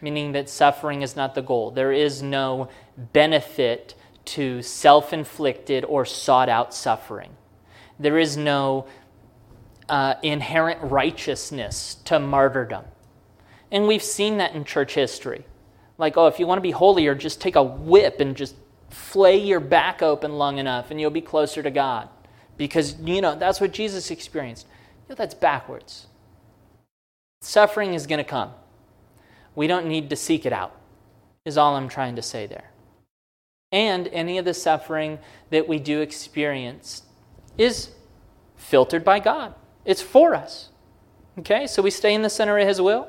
meaning 0.02 0.32
that 0.32 0.50
suffering 0.50 1.00
is 1.00 1.16
not 1.16 1.34
the 1.34 1.42
goal, 1.42 1.70
there 1.70 1.90
is 1.90 2.22
no 2.22 2.68
benefit 2.98 3.94
to 4.26 4.60
self 4.60 5.14
inflicted 5.14 5.86
or 5.86 6.04
sought 6.04 6.50
out 6.50 6.74
suffering. 6.74 7.30
There 7.98 8.18
is 8.18 8.36
no 8.36 8.86
uh, 9.88 10.16
inherent 10.22 10.82
righteousness 10.82 11.96
to 12.04 12.20
martyrdom. 12.20 12.84
And 13.70 13.86
we've 13.86 14.02
seen 14.02 14.38
that 14.38 14.54
in 14.54 14.64
church 14.64 14.94
history. 14.94 15.44
Like, 15.98 16.16
oh, 16.16 16.26
if 16.26 16.38
you 16.38 16.46
want 16.46 16.58
to 16.58 16.62
be 16.62 16.70
holier, 16.70 17.14
just 17.14 17.40
take 17.40 17.56
a 17.56 17.62
whip 17.62 18.20
and 18.20 18.36
just 18.36 18.54
flay 18.90 19.36
your 19.36 19.60
back 19.60 20.02
open 20.02 20.38
long 20.38 20.58
enough 20.58 20.90
and 20.90 21.00
you'll 21.00 21.10
be 21.10 21.20
closer 21.20 21.62
to 21.62 21.70
God 21.70 22.08
because, 22.56 22.98
you 23.00 23.20
know, 23.20 23.34
that's 23.34 23.60
what 23.60 23.72
Jesus 23.72 24.10
experienced. 24.10 24.66
You 25.08 25.10
know, 25.10 25.14
that's 25.16 25.34
backwards. 25.34 26.06
Suffering 27.40 27.94
is 27.94 28.06
going 28.06 28.18
to 28.18 28.24
come. 28.24 28.52
We 29.54 29.66
don't 29.66 29.86
need 29.86 30.10
to 30.10 30.16
seek 30.16 30.46
it 30.46 30.52
out, 30.52 30.74
is 31.44 31.56
all 31.56 31.76
I'm 31.76 31.88
trying 31.88 32.16
to 32.16 32.22
say 32.22 32.46
there. 32.46 32.70
And 33.72 34.08
any 34.08 34.38
of 34.38 34.44
the 34.44 34.54
suffering 34.54 35.18
that 35.50 35.66
we 35.66 35.78
do 35.78 36.00
experience 36.00 37.02
is 37.58 37.90
filtered 38.56 39.04
by 39.04 39.20
God, 39.20 39.54
it's 39.84 40.02
for 40.02 40.34
us. 40.34 40.70
Okay, 41.38 41.66
so 41.66 41.82
we 41.82 41.90
stay 41.90 42.14
in 42.14 42.22
the 42.22 42.30
center 42.30 42.58
of 42.58 42.66
His 42.66 42.80
will, 42.80 43.08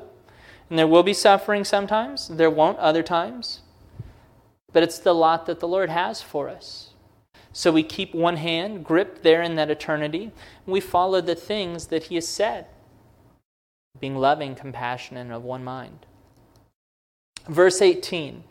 and 0.70 0.78
there 0.78 0.86
will 0.86 1.02
be 1.02 1.14
suffering 1.14 1.64
sometimes, 1.64 2.28
there 2.28 2.50
won't 2.50 2.78
other 2.78 3.02
times, 3.02 3.60
but 4.72 4.82
it's 4.82 4.98
the 4.98 5.14
lot 5.14 5.46
that 5.46 5.60
the 5.60 5.68
Lord 5.68 5.88
has 5.88 6.20
for 6.20 6.48
us. 6.48 6.90
So 7.52 7.72
we 7.72 7.82
keep 7.82 8.14
one 8.14 8.36
hand 8.36 8.84
gripped 8.84 9.24
there 9.24 9.42
in 9.42 9.56
that 9.56 9.70
eternity. 9.70 10.24
And 10.24 10.32
we 10.66 10.80
follow 10.80 11.20
the 11.20 11.34
things 11.34 11.86
that 11.88 12.04
He 12.04 12.14
has 12.14 12.28
said, 12.28 12.66
being 13.98 14.16
loving, 14.16 14.54
compassionate, 14.54 15.22
and 15.22 15.32
of 15.32 15.42
one 15.42 15.64
mind. 15.64 16.06
Verse 17.48 17.82
18 17.82 18.44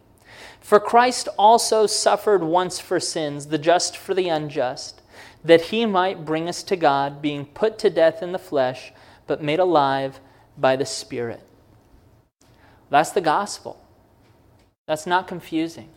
For 0.60 0.80
Christ 0.80 1.30
also 1.38 1.86
suffered 1.86 2.44
once 2.44 2.80
for 2.80 3.00
sins, 3.00 3.48
the 3.48 3.58
just 3.58 3.96
for 3.96 4.14
the 4.14 4.28
unjust, 4.28 5.02
that 5.42 5.62
He 5.62 5.86
might 5.86 6.26
bring 6.26 6.50
us 6.50 6.62
to 6.64 6.76
God, 6.76 7.22
being 7.22 7.46
put 7.46 7.80
to 7.80 7.90
death 7.90 8.22
in 8.22 8.34
the 8.34 8.38
flesh, 8.40 8.92
but 9.26 9.42
made 9.42 9.60
alive 9.60 10.20
by 10.58 10.76
the 10.76 10.86
Spirit. 10.86 11.47
That's 12.90 13.12
the 13.12 13.22
gospel. 13.22 13.82
That's 14.88 15.06
not 15.06 15.28
confusing. 15.28 15.90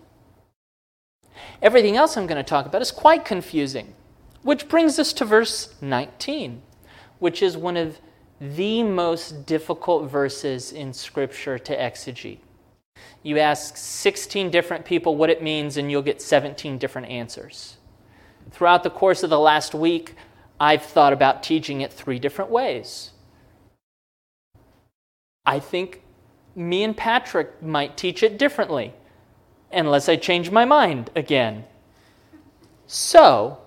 Everything 1.62 1.96
else 1.96 2.16
I'm 2.16 2.26
going 2.26 2.42
to 2.42 2.48
talk 2.48 2.66
about 2.66 2.82
is 2.82 2.90
quite 2.90 3.24
confusing, 3.24 3.94
which 4.42 4.68
brings 4.68 4.98
us 4.98 5.12
to 5.14 5.24
verse 5.24 5.74
19, 5.80 6.62
which 7.18 7.42
is 7.42 7.56
one 7.56 7.76
of 7.76 7.98
the 8.40 8.82
most 8.82 9.46
difficult 9.46 10.10
verses 10.10 10.72
in 10.72 10.92
Scripture 10.92 11.58
to 11.58 11.76
exegete. 11.76 12.38
You 13.22 13.38
ask 13.38 13.76
16 13.76 14.50
different 14.50 14.84
people 14.84 15.16
what 15.16 15.30
it 15.30 15.42
means, 15.42 15.76
and 15.76 15.90
you'll 15.90 16.02
get 16.02 16.22
17 16.22 16.78
different 16.78 17.08
answers. 17.08 17.76
Throughout 18.50 18.82
the 18.82 18.90
course 18.90 19.22
of 19.22 19.30
the 19.30 19.38
last 19.38 19.74
week, 19.74 20.14
I've 20.58 20.82
thought 20.82 21.12
about 21.12 21.42
teaching 21.42 21.82
it 21.82 21.92
three 21.92 22.18
different 22.18 22.50
ways. 22.50 23.10
I 25.46 25.58
think 25.58 26.02
me 26.54 26.82
and 26.82 26.96
Patrick 26.96 27.62
might 27.62 27.96
teach 27.96 28.22
it 28.22 28.38
differently 28.38 28.92
unless 29.72 30.08
I 30.08 30.16
change 30.16 30.50
my 30.50 30.64
mind 30.64 31.10
again. 31.14 31.64
So, 32.86 33.58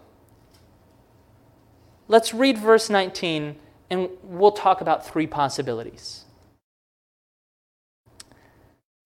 let's 2.07 2.33
read 2.33 2.57
verse 2.57 2.89
19 2.89 3.55
and 3.89 4.09
we'll 4.23 4.51
talk 4.51 4.81
about 4.81 5.07
three 5.07 5.27
possibilities. 5.27 6.25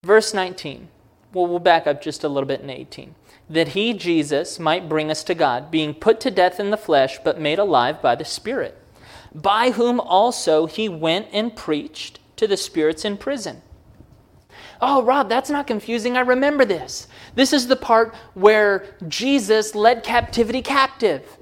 Verse 0.03 0.33
19. 0.33 0.87
Well, 1.33 1.47
we'll 1.47 1.59
back 1.59 1.85
up 1.85 2.01
just 2.01 2.23
a 2.23 2.29
little 2.29 2.47
bit 2.47 2.61
in 2.61 2.69
18. 2.69 3.13
That 3.49 3.69
he, 3.69 3.93
Jesus, 3.93 4.59
might 4.59 4.89
bring 4.89 5.11
us 5.11 5.23
to 5.25 5.35
God, 5.35 5.69
being 5.69 5.93
put 5.93 6.19
to 6.21 6.31
death 6.31 6.59
in 6.59 6.71
the 6.71 6.77
flesh, 6.77 7.19
but 7.23 7.39
made 7.39 7.59
alive 7.59 8.01
by 8.01 8.15
the 8.15 8.25
Spirit, 8.25 8.77
by 9.35 9.71
whom 9.71 9.99
also 9.99 10.65
he 10.65 10.87
went 10.89 11.27
and 11.31 11.55
preached 11.55 12.19
to 12.37 12.47
the 12.47 12.57
spirits 12.57 13.03
in 13.03 13.17
prison 13.17 13.61
Oh, 14.81 15.01
Rob, 15.03 15.29
that's 15.29 15.49
not 15.49 15.67
confusing. 15.67 16.17
I 16.17 16.21
remember 16.21 16.65
this. 16.65 17.07
This 17.35 17.53
is 17.53 17.67
the 17.67 17.75
part 17.75 18.13
where 18.33 18.95
Jesus 19.07 19.75
led 19.75 20.03
captivity 20.03 20.61
captive. 20.61 21.37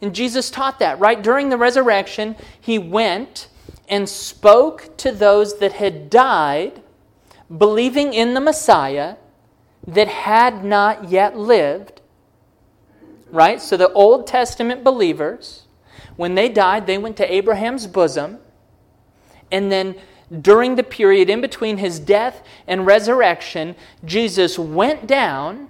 And 0.00 0.14
Jesus 0.14 0.50
taught 0.50 0.78
that, 0.78 0.98
right? 1.00 1.20
During 1.20 1.48
the 1.48 1.56
resurrection, 1.56 2.36
he 2.60 2.78
went 2.78 3.48
and 3.88 4.08
spoke 4.08 4.96
to 4.98 5.10
those 5.10 5.58
that 5.58 5.72
had 5.72 6.08
died, 6.08 6.82
believing 7.56 8.12
in 8.12 8.34
the 8.34 8.40
Messiah 8.40 9.16
that 9.86 10.08
had 10.08 10.64
not 10.64 11.10
yet 11.10 11.36
lived, 11.36 12.00
right? 13.30 13.60
So 13.60 13.76
the 13.76 13.92
Old 13.92 14.26
Testament 14.26 14.84
believers, 14.84 15.64
When 16.18 16.34
they 16.34 16.48
died, 16.48 16.88
they 16.88 16.98
went 16.98 17.16
to 17.18 17.32
Abraham's 17.32 17.86
bosom. 17.86 18.38
And 19.52 19.70
then 19.70 19.94
during 20.40 20.76
the 20.76 20.82
period 20.82 21.30
in 21.30 21.40
between 21.40 21.78
his 21.78 21.98
death 21.98 22.42
and 22.66 22.86
resurrection, 22.86 23.74
Jesus 24.04 24.58
went 24.58 25.06
down 25.06 25.68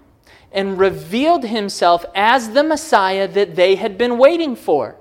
and 0.51 0.79
revealed 0.79 1.45
himself 1.45 2.05
as 2.15 2.51
the 2.51 2.65
Messiah 2.65 3.29
that 3.29 3.55
they 3.55 3.77
had 3.77 3.97
been 3.99 4.19
waiting 4.19 4.57
for. 4.57 4.97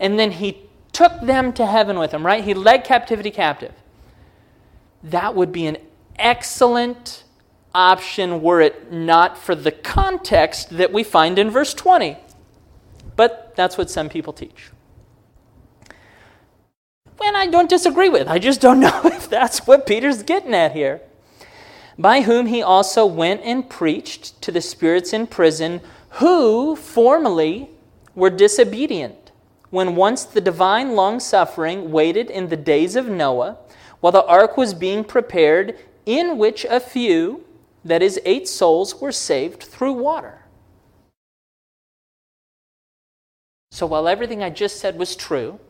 And 0.00 0.18
then 0.18 0.32
he 0.32 0.62
took 0.92 1.20
them 1.20 1.52
to 1.52 1.66
heaven 1.66 1.98
with 1.98 2.12
him, 2.12 2.24
right? 2.24 2.42
He 2.42 2.54
led 2.54 2.84
captivity 2.84 3.30
captive. 3.30 3.74
That 5.02 5.34
would 5.34 5.52
be 5.52 5.66
an 5.66 5.76
excellent 6.16 7.24
option 7.74 8.42
were 8.42 8.60
it 8.60 8.90
not 8.90 9.38
for 9.38 9.54
the 9.54 9.70
context 9.70 10.70
that 10.70 10.92
we 10.92 11.04
find 11.04 11.38
in 11.38 11.50
verse 11.50 11.74
20. 11.74 12.16
But 13.14 13.54
that's 13.54 13.78
what 13.78 13.90
some 13.90 14.08
people 14.08 14.32
teach. 14.32 14.70
And 17.24 17.36
I 17.36 17.46
don't 17.46 17.68
disagree 17.68 18.08
with. 18.08 18.28
I 18.28 18.38
just 18.38 18.60
don't 18.60 18.80
know 18.86 19.00
if 19.04 19.28
that's 19.28 19.66
what 19.66 19.86
Peter's 19.86 20.22
getting 20.22 20.54
at 20.54 20.72
here. 20.72 21.00
By 21.98 22.22
whom 22.22 22.46
he 22.46 22.62
also 22.62 23.04
went 23.06 23.42
and 23.42 23.68
preached 23.68 24.40
to 24.42 24.52
the 24.52 24.60
spirits 24.60 25.12
in 25.12 25.26
prison 25.26 25.80
who 26.10 26.76
formerly 26.76 27.70
were 28.14 28.30
disobedient, 28.30 29.32
when 29.70 29.96
once 29.96 30.24
the 30.24 30.40
divine 30.40 30.94
long 30.94 31.20
suffering 31.20 31.90
waited 31.90 32.30
in 32.30 32.48
the 32.48 32.56
days 32.56 32.96
of 32.96 33.08
Noah, 33.08 33.58
while 34.00 34.12
the 34.12 34.24
ark 34.24 34.56
was 34.56 34.74
being 34.74 35.04
prepared, 35.04 35.76
in 36.06 36.38
which 36.38 36.64
a 36.64 36.80
few, 36.80 37.44
that 37.84 38.02
is, 38.02 38.20
eight 38.24 38.48
souls, 38.48 39.00
were 39.00 39.12
saved 39.12 39.62
through 39.62 39.92
water. 39.92 40.44
So 43.70 43.86
while 43.86 44.08
everything 44.08 44.42
I 44.42 44.50
just 44.50 44.80
said 44.80 44.98
was 44.98 45.14
true, 45.14 45.60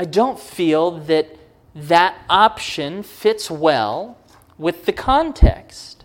I 0.00 0.04
don't 0.04 0.38
feel 0.38 0.92
that 0.92 1.36
that 1.74 2.16
option 2.30 3.02
fits 3.02 3.50
well 3.50 4.16
with 4.56 4.86
the 4.86 4.92
context. 4.92 6.04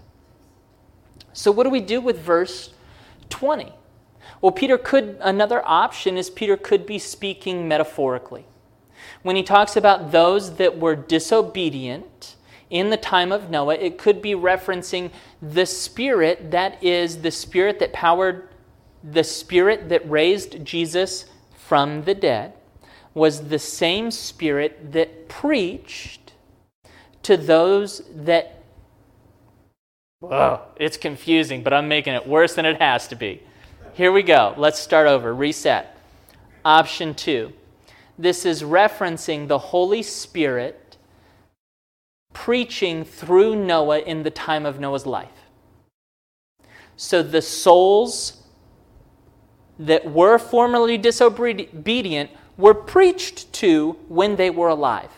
So, 1.31 1.51
what 1.51 1.63
do 1.63 1.69
we 1.69 1.79
do 1.79 2.01
with 2.01 2.17
verse 2.19 2.73
20? 3.29 3.71
Well, 4.41 4.51
Peter 4.51 4.79
could, 4.79 5.17
another 5.21 5.61
option 5.63 6.17
is 6.17 6.31
Peter 6.31 6.57
could 6.57 6.87
be 6.87 6.97
speaking 6.97 7.67
metaphorically. 7.67 8.45
When 9.21 9.35
he 9.35 9.43
talks 9.43 9.75
about 9.75 10.11
those 10.11 10.55
that 10.55 10.79
were 10.79 10.95
disobedient 10.95 12.35
in 12.71 12.89
the 12.89 12.97
time 12.97 13.31
of 13.31 13.51
Noah, 13.51 13.75
it 13.75 13.99
could 13.99 14.23
be 14.23 14.33
referencing 14.33 15.11
the 15.39 15.67
spirit 15.67 16.49
that 16.49 16.83
is 16.83 17.21
the 17.21 17.31
spirit 17.31 17.77
that 17.77 17.93
powered, 17.93 18.49
the 19.03 19.23
spirit 19.23 19.89
that 19.89 20.09
raised 20.09 20.65
Jesus 20.65 21.25
from 21.53 22.03
the 22.05 22.15
dead 22.15 22.53
was 23.13 23.49
the 23.49 23.59
same 23.59 24.11
Spirit 24.11 24.91
that 24.93 25.29
preached 25.29 26.33
to 27.23 27.37
those 27.37 28.01
that. 28.15 28.63
Whoa, 30.19 30.61
it's 30.77 30.97
confusing, 30.97 31.63
but 31.63 31.73
I'm 31.73 31.87
making 31.87 32.13
it 32.13 32.27
worse 32.27 32.55
than 32.55 32.65
it 32.65 32.81
has 32.81 33.07
to 33.09 33.15
be. 33.15 33.41
Here 33.93 34.11
we 34.11 34.23
go. 34.23 34.53
Let's 34.57 34.79
start 34.79 35.07
over. 35.07 35.33
Reset. 35.33 35.95
Option 36.65 37.13
two. 37.13 37.53
This 38.17 38.45
is 38.45 38.63
referencing 38.63 39.47
the 39.47 39.57
Holy 39.57 40.01
Spirit 40.01 40.97
preaching 42.31 43.03
through 43.05 43.55
Noah 43.55 43.99
in 43.99 44.23
the 44.23 44.31
time 44.31 44.65
of 44.65 44.79
Noah's 44.79 45.05
life. 45.05 45.29
So 46.95 47.21
the 47.21 47.41
souls 47.41 48.43
that 49.79 50.11
were 50.11 50.37
formerly 50.37 50.97
disobedient 50.97 52.29
were 52.57 52.73
preached 52.73 53.51
to 53.53 53.93
when 54.07 54.35
they 54.35 54.49
were 54.49 54.67
alive 54.67 55.11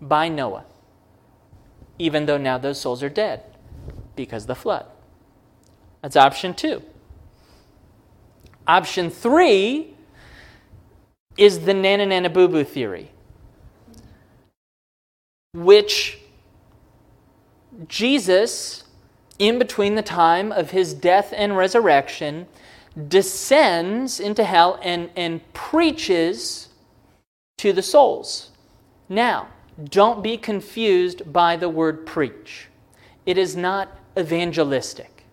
by 0.00 0.28
Noah, 0.28 0.64
even 1.98 2.26
though 2.26 2.38
now 2.38 2.58
those 2.58 2.80
souls 2.80 3.02
are 3.02 3.08
dead 3.08 3.42
because 4.14 4.46
the 4.46 4.54
flood. 4.54 4.86
That's 6.02 6.16
option 6.16 6.54
two. 6.54 6.82
Option 8.66 9.10
three 9.10 9.94
is 11.36 11.60
the 11.60 11.74
Nana 11.74 12.06
Nana 12.06 12.28
Boo 12.28 12.48
Boo 12.48 12.64
theory, 12.64 13.10
which 15.54 16.18
Jesus, 17.86 18.84
in 19.38 19.58
between 19.58 19.94
the 19.94 20.02
time 20.02 20.50
of 20.52 20.72
his 20.72 20.94
death 20.94 21.32
and 21.36 21.56
resurrection, 21.56 22.46
descends 23.08 24.18
into 24.18 24.44
hell 24.44 24.78
and, 24.82 25.10
and 25.16 25.52
preaches 25.52 26.67
to 27.58 27.72
the 27.72 27.82
souls. 27.82 28.50
Now, 29.08 29.48
don't 29.84 30.22
be 30.22 30.36
confused 30.36 31.32
by 31.32 31.56
the 31.56 31.68
word 31.68 32.06
preach. 32.06 32.68
It 33.26 33.38
is 33.38 33.54
not 33.54 33.96
evangelistic. 34.18 35.24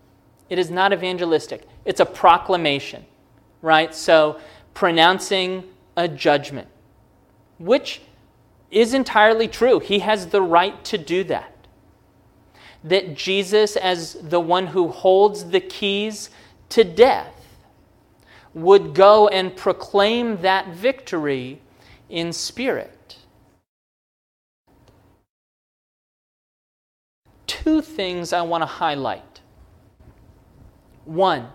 It 0.49 0.59
is 0.59 0.69
not 0.69 0.93
evangelistic. 0.93 1.67
It's 1.85 1.99
a 1.99 2.05
proclamation, 2.05 3.05
right? 3.61 3.93
So, 3.95 4.39
pronouncing 4.73 5.63
a 5.97 6.07
judgment, 6.07 6.67
which 7.57 8.01
is 8.69 8.93
entirely 8.93 9.47
true. 9.47 9.79
He 9.79 9.99
has 9.99 10.27
the 10.27 10.41
right 10.41 10.83
to 10.85 10.97
do 10.97 11.23
that. 11.25 11.51
That 12.83 13.15
Jesus, 13.15 13.75
as 13.75 14.13
the 14.13 14.39
one 14.39 14.67
who 14.67 14.89
holds 14.89 15.45
the 15.45 15.61
keys 15.61 16.29
to 16.69 16.83
death, 16.83 17.33
would 18.53 18.93
go 18.93 19.27
and 19.27 19.55
proclaim 19.55 20.41
that 20.41 20.69
victory 20.69 21.61
in 22.09 22.33
spirit. 22.33 23.17
Two 27.47 27.81
things 27.81 28.33
I 28.33 28.41
want 28.41 28.61
to 28.61 28.67
highlight. 28.67 29.41
One, 31.05 31.47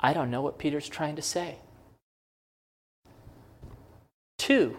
I 0.00 0.12
don't 0.12 0.30
know 0.30 0.42
what 0.42 0.58
Peter's 0.58 0.88
trying 0.88 1.16
to 1.16 1.22
say. 1.22 1.56
Two, 4.38 4.76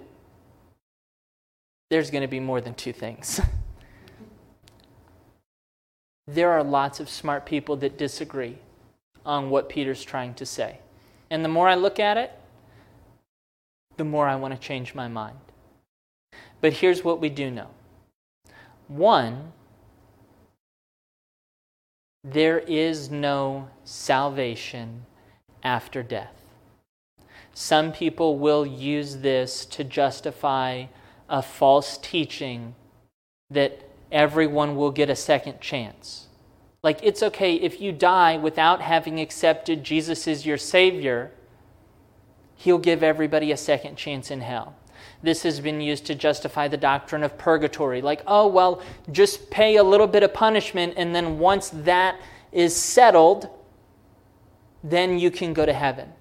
there's 1.90 2.12
going 2.12 2.22
to 2.22 2.28
be 2.28 2.40
more 2.40 2.62
than 2.62 2.74
two 2.74 2.94
things. 2.94 3.42
there 6.28 6.52
are 6.52 6.64
lots 6.64 7.00
of 7.00 7.10
smart 7.10 7.46
people 7.46 7.76
that 7.78 7.98
disagree 7.98 8.58
on 9.26 9.50
what 9.50 9.68
Peter's 9.68 10.04
trying 10.04 10.34
to 10.36 10.46
say. 10.46 10.80
And 11.30 11.44
the 11.44 11.50
more 11.50 11.68
I 11.68 11.76
look 11.76 12.00
at 12.00 12.18
it, 12.18 12.32
the 14.00 14.06
more 14.06 14.28
I 14.28 14.38
want 14.38 14.56
to 14.56 14.60
change 14.60 14.96
my 14.96 15.08
mind. 15.10 15.38
But 16.62 16.74
here's 16.74 17.04
what 17.04 17.20
we 17.20 17.30
do 17.30 17.52
know 17.52 17.68
one, 18.88 19.52
there 22.24 22.60
is 22.60 23.12
no 23.12 23.70
salvation 23.84 25.06
after 25.64 26.02
death. 26.02 26.34
Some 27.54 27.92
people 27.92 28.40
will 28.40 28.66
use 28.66 29.18
this 29.18 29.66
to 29.66 29.84
justify 29.84 30.86
a 31.28 31.42
false 31.42 31.98
teaching 31.98 32.74
that 33.50 33.82
everyone 34.12 34.78
will 34.78 34.92
get 34.92 35.10
a 35.10 35.16
second 35.16 35.60
chance. 35.60 36.28
Like, 36.82 37.00
it's 37.04 37.22
okay 37.22 37.56
if 37.56 37.82
you 37.82 37.92
die 37.92 38.38
without 38.38 38.80
having 38.82 39.20
accepted 39.20 39.84
Jesus 39.84 40.26
as 40.26 40.46
your 40.46 40.58
Savior, 40.58 41.32
he'll 42.60 42.78
give 42.78 43.02
everybody 43.02 43.54
a 43.54 43.58
second 43.58 43.96
chance 43.96 44.30
in 44.30 44.42
hell. 44.42 44.76
This 45.24 45.44
has 45.44 45.62
been 45.62 45.80
used 45.80 46.06
to 46.08 46.16
justify 46.16 46.68
the 46.68 46.76
doctrine 46.76 47.24
of 47.24 47.38
purgatory. 47.38 48.02
Like, 48.02 48.22
oh, 48.28 48.48
well, 48.48 48.84
just 49.12 49.50
pay 49.50 49.78
a 49.78 49.84
little 49.84 50.08
bit 50.08 50.24
of 50.24 50.34
punishment, 50.34 50.96
and 50.98 51.16
then 51.16 51.40
once 51.40 51.70
that 51.70 52.20
is 52.52 52.76
settled, 52.76 53.48
then 54.84 55.18
you 55.18 55.32
can 55.32 55.54
go 55.54 55.66
to 55.66 55.72
heaven. 55.72 56.12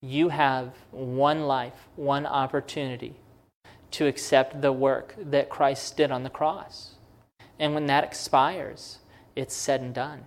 You 0.00 0.30
have 0.30 0.74
one 0.90 1.46
life, 1.46 1.86
one 1.94 2.26
opportunity 2.26 3.14
to 3.92 4.06
accept 4.06 4.62
the 4.62 4.72
work 4.72 5.14
that 5.16 5.48
Christ 5.48 5.96
did 5.96 6.10
on 6.10 6.24
the 6.24 6.30
cross. 6.30 6.94
And 7.60 7.72
when 7.72 7.86
that 7.86 8.02
expires, 8.02 8.98
it's 9.36 9.54
said 9.54 9.80
and 9.80 9.94
done. 9.94 10.24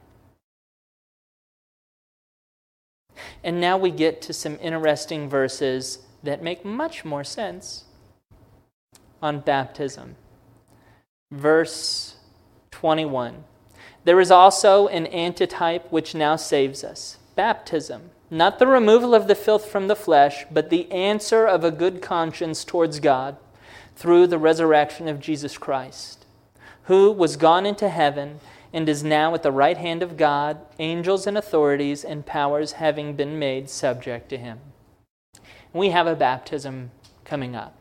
And 3.44 3.62
now 3.62 3.78
we 3.78 3.92
get 3.92 4.22
to 4.24 4.34
some 4.34 4.58
interesting 4.62 5.30
verses 5.30 6.00
that 6.24 6.44
make 6.44 6.66
much 6.66 7.06
more 7.06 7.24
sense 7.24 7.86
on 9.22 9.40
baptism. 9.40 10.16
Verse 11.32 12.16
21 12.72 13.44
There 14.04 14.20
is 14.20 14.32
also 14.32 14.88
an 14.88 15.08
antitype 15.08 15.92
which 15.92 16.16
now 16.16 16.36
saves 16.36 16.84
us 16.84 17.18
baptism. 17.36 18.12
Not 18.32 18.58
the 18.58 18.68
removal 18.68 19.14
of 19.14 19.28
the 19.28 19.36
filth 19.36 19.66
from 19.66 19.88
the 19.88 19.96
flesh, 19.96 20.46
but 20.52 20.70
the 20.70 20.92
answer 20.92 21.46
of 21.46 21.64
a 21.64 21.72
good 21.72 22.02
conscience 22.02 22.66
towards 22.66 23.00
God 23.00 23.38
through 23.96 24.28
the 24.28 24.40
resurrection 24.40 25.08
of 25.08 25.20
Jesus 25.20 25.58
Christ, 25.58 26.26
who 26.84 27.12
was 27.12 27.38
gone 27.38 27.66
into 27.66 27.88
heaven 27.88 28.40
and 28.76 28.90
is 28.90 29.06
now 29.06 29.34
at 29.34 29.42
the 29.42 29.54
right 29.54 29.78
hand 29.78 30.04
of 30.04 30.18
God, 30.18 30.58
angels 30.80 31.26
and 31.26 31.38
authorities 31.38 32.04
and 32.04 32.26
powers 32.26 32.74
having 32.74 33.16
been 33.16 33.40
made 33.40 33.70
subject 33.70 34.28
to 34.28 34.38
him. 34.38 34.60
We 35.72 35.92
have 35.92 36.08
a 36.08 36.16
baptism 36.16 36.92
coming 37.24 37.56
up. 37.56 37.74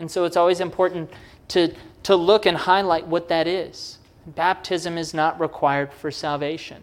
And 0.00 0.10
so 0.10 0.24
it's 0.24 0.36
always 0.36 0.60
important 0.60 1.10
to, 1.48 1.74
to 2.02 2.14
look 2.14 2.44
and 2.44 2.58
highlight 2.58 3.06
what 3.06 3.30
that 3.30 3.46
is. 3.46 4.00
Baptism 4.26 4.98
is 4.98 5.14
not 5.14 5.40
required 5.40 5.94
for 5.94 6.10
salvation. 6.10 6.82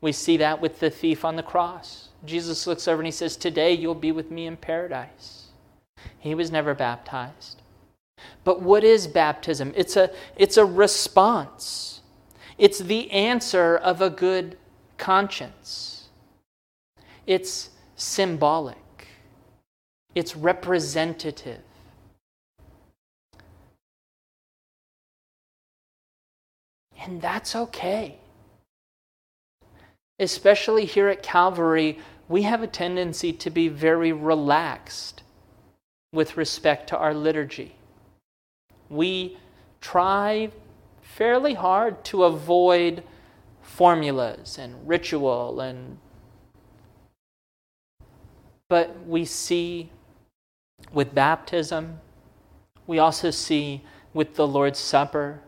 We 0.00 0.12
see 0.12 0.36
that 0.36 0.60
with 0.60 0.78
the 0.78 0.90
thief 0.90 1.24
on 1.24 1.34
the 1.34 1.42
cross. 1.42 2.10
Jesus 2.24 2.68
looks 2.68 2.86
over 2.86 3.00
and 3.00 3.06
he 3.06 3.10
says, 3.10 3.36
Today 3.36 3.72
you'll 3.72 3.96
be 3.96 4.12
with 4.12 4.30
me 4.30 4.46
in 4.46 4.56
paradise. 4.56 5.48
He 6.20 6.36
was 6.36 6.52
never 6.52 6.72
baptized. 6.72 7.62
But 8.44 8.62
what 8.62 8.84
is 8.84 9.06
baptism? 9.06 9.72
It's 9.76 9.96
a, 9.96 10.10
it's 10.36 10.56
a 10.56 10.64
response, 10.64 12.00
it's 12.58 12.78
the 12.78 13.10
answer 13.10 13.76
of 13.76 14.00
a 14.00 14.10
good 14.10 14.56
conscience. 14.98 16.08
It's 17.26 17.70
symbolic, 17.96 19.08
it's 20.14 20.36
representative. 20.36 21.60
And 27.04 27.20
that's 27.20 27.54
okay. 27.54 28.16
Especially 30.18 30.86
here 30.86 31.08
at 31.08 31.22
Calvary, 31.22 31.98
we 32.28 32.42
have 32.42 32.62
a 32.62 32.66
tendency 32.66 33.32
to 33.32 33.50
be 33.50 33.68
very 33.68 34.12
relaxed 34.12 35.22
with 36.12 36.36
respect 36.36 36.88
to 36.88 36.96
our 36.96 37.12
liturgy. 37.12 37.74
We 38.94 39.38
try 39.80 40.50
fairly 41.02 41.54
hard 41.54 42.04
to 42.06 42.24
avoid 42.24 43.02
formulas 43.60 44.58
and 44.58 44.86
ritual 44.86 45.60
and 45.60 45.98
but 48.68 49.06
we 49.06 49.24
see 49.24 49.90
with 50.92 51.14
baptism 51.14 52.00
we 52.86 52.98
also 52.98 53.30
see 53.30 53.82
with 54.12 54.34
the 54.34 54.46
Lord's 54.46 54.78
Supper 54.78 55.40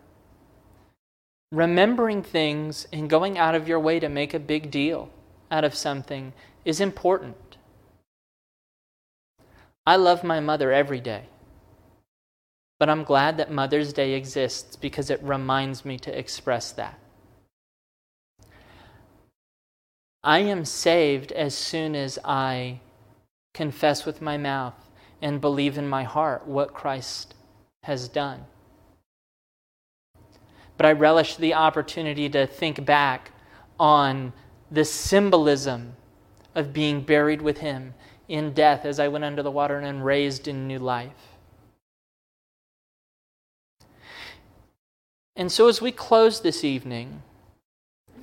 remembering 1.53 2.23
things 2.23 2.87
and 2.93 3.09
going 3.09 3.39
out 3.39 3.55
of 3.55 3.69
your 3.69 3.81
way 3.81 4.01
to 4.01 4.09
make 4.09 4.35
a 4.35 4.39
big 4.39 4.71
deal 4.71 5.11
out 5.51 5.65
of 5.65 5.75
something 5.75 6.33
is 6.65 6.81
important. 6.81 7.57
I 9.87 9.97
love 9.97 10.25
my 10.25 10.41
mother 10.41 10.73
every 10.73 11.01
day. 11.01 11.25
But 12.79 12.91
I'm 12.91 13.05
glad 13.05 13.39
that 13.39 13.51
Mother's 13.51 13.93
Day 13.93 14.13
exists 14.13 14.77
because 14.77 15.09
it 15.09 15.23
reminds 15.23 15.85
me 15.85 15.99
to 15.99 16.19
express 16.19 16.73
that. 16.73 16.99
I 20.23 20.41
am 20.41 20.65
saved 20.65 21.33
as 21.33 21.55
soon 21.55 21.95
as 21.95 22.19
I 22.25 22.81
confess 23.55 24.05
with 24.05 24.21
my 24.21 24.37
mouth 24.37 24.75
and 25.23 25.41
believe 25.41 25.79
in 25.79 25.89
my 25.89 26.03
heart 26.03 26.47
what 26.47 26.75
Christ 26.75 27.35
has 27.85 28.09
done. 28.09 28.45
But 30.77 30.87
I 30.87 30.93
relish 30.93 31.37
the 31.37 31.55
opportunity 31.55 32.29
to 32.29 32.47
think 32.47 32.85
back 32.85 33.31
on 33.79 34.33
the 34.71 34.85
symbolism 34.85 35.95
of 36.55 36.73
being 36.73 37.01
buried 37.01 37.41
with 37.41 37.59
Him 37.59 37.95
in 38.29 38.53
death 38.53 38.85
as 38.85 38.99
I 38.99 39.09
went 39.09 39.25
under 39.25 39.43
the 39.43 39.51
water 39.51 39.79
and 39.79 40.05
raised 40.05 40.49
in 40.49 40.67
new 40.67 40.79
life. 40.79 41.36
And 45.37 45.53
so, 45.53 45.69
as 45.69 45.83
we 45.83 45.93
close 45.93 46.41
this 46.41 46.65
evening, 46.65 47.23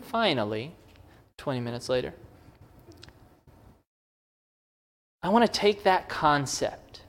finally, 0.02 0.74
20 1.38 1.60
minutes 1.60 1.88
later, 1.88 2.14
I 5.22 5.30
want 5.30 5.46
to 5.46 5.52
take 5.52 5.84
that 5.84 6.10
concept. 6.10 7.02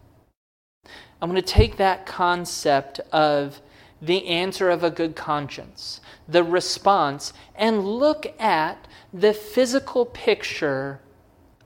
I 1.22 1.24
want 1.24 1.38
to 1.38 1.42
take 1.42 1.78
that 1.78 2.04
concept 2.04 3.00
of 3.12 3.62
the 4.02 4.26
answer 4.26 4.68
of 4.68 4.84
a 4.84 4.90
good 4.90 5.16
conscience, 5.16 6.02
the 6.28 6.44
response, 6.44 7.32
and 7.54 7.82
look 7.82 8.34
at 8.38 8.86
the 9.12 9.32
physical 9.32 10.04
picture 10.04 11.00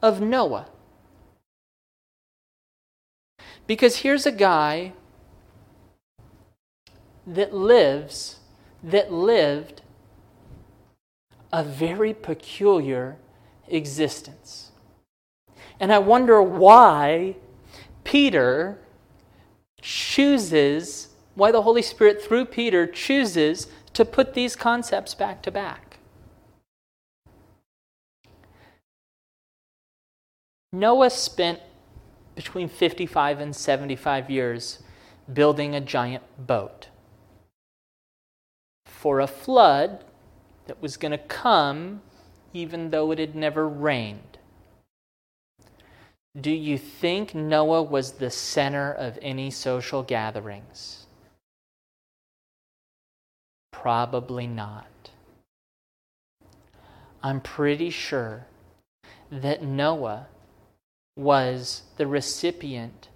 of 0.00 0.20
Noah. 0.20 0.68
Because 3.66 3.96
here's 3.96 4.24
a 4.26 4.32
guy 4.32 4.92
that 7.28 7.52
lives, 7.54 8.40
that 8.82 9.12
lived 9.12 9.82
a 11.52 11.62
very 11.62 12.14
peculiar 12.14 13.16
existence. 13.68 14.72
And 15.78 15.92
I 15.92 15.98
wonder 15.98 16.42
why 16.42 17.36
Peter 18.02 18.78
chooses, 19.80 21.08
why 21.34 21.52
the 21.52 21.62
Holy 21.62 21.82
Spirit, 21.82 22.22
through 22.22 22.46
Peter, 22.46 22.86
chooses 22.86 23.68
to 23.92 24.04
put 24.04 24.34
these 24.34 24.56
concepts 24.56 25.14
back 25.14 25.42
to 25.42 25.50
back. 25.50 25.98
Noah 30.72 31.10
spent 31.10 31.60
between 32.34 32.68
55 32.68 33.40
and 33.40 33.54
75 33.54 34.30
years 34.30 34.82
building 35.32 35.74
a 35.74 35.80
giant 35.80 36.22
boat 36.46 36.88
for 38.98 39.20
a 39.20 39.28
flood 39.28 40.02
that 40.66 40.82
was 40.82 40.96
going 40.96 41.12
to 41.12 41.18
come 41.18 42.02
even 42.52 42.90
though 42.90 43.12
it 43.12 43.18
had 43.20 43.36
never 43.36 43.68
rained. 43.68 44.38
Do 46.38 46.50
you 46.50 46.76
think 46.76 47.32
Noah 47.32 47.82
was 47.82 48.12
the 48.12 48.30
center 48.30 48.92
of 48.92 49.16
any 49.22 49.52
social 49.52 50.02
gatherings? 50.02 51.06
Probably 53.70 54.48
not. 54.48 55.10
I'm 57.22 57.40
pretty 57.40 57.90
sure 57.90 58.46
that 59.30 59.62
Noah 59.62 60.26
was 61.16 61.82
the 61.98 62.06
recipient 62.08 63.08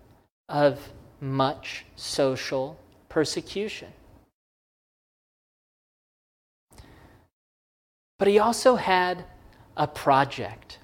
of 0.49 0.93
much 1.21 1.87
social 1.97 2.79
persecution. 3.09 3.93
But 8.23 8.29
he 8.29 8.39
also 8.39 8.77
had 8.77 9.25
a 9.77 9.89
project. 9.89 10.79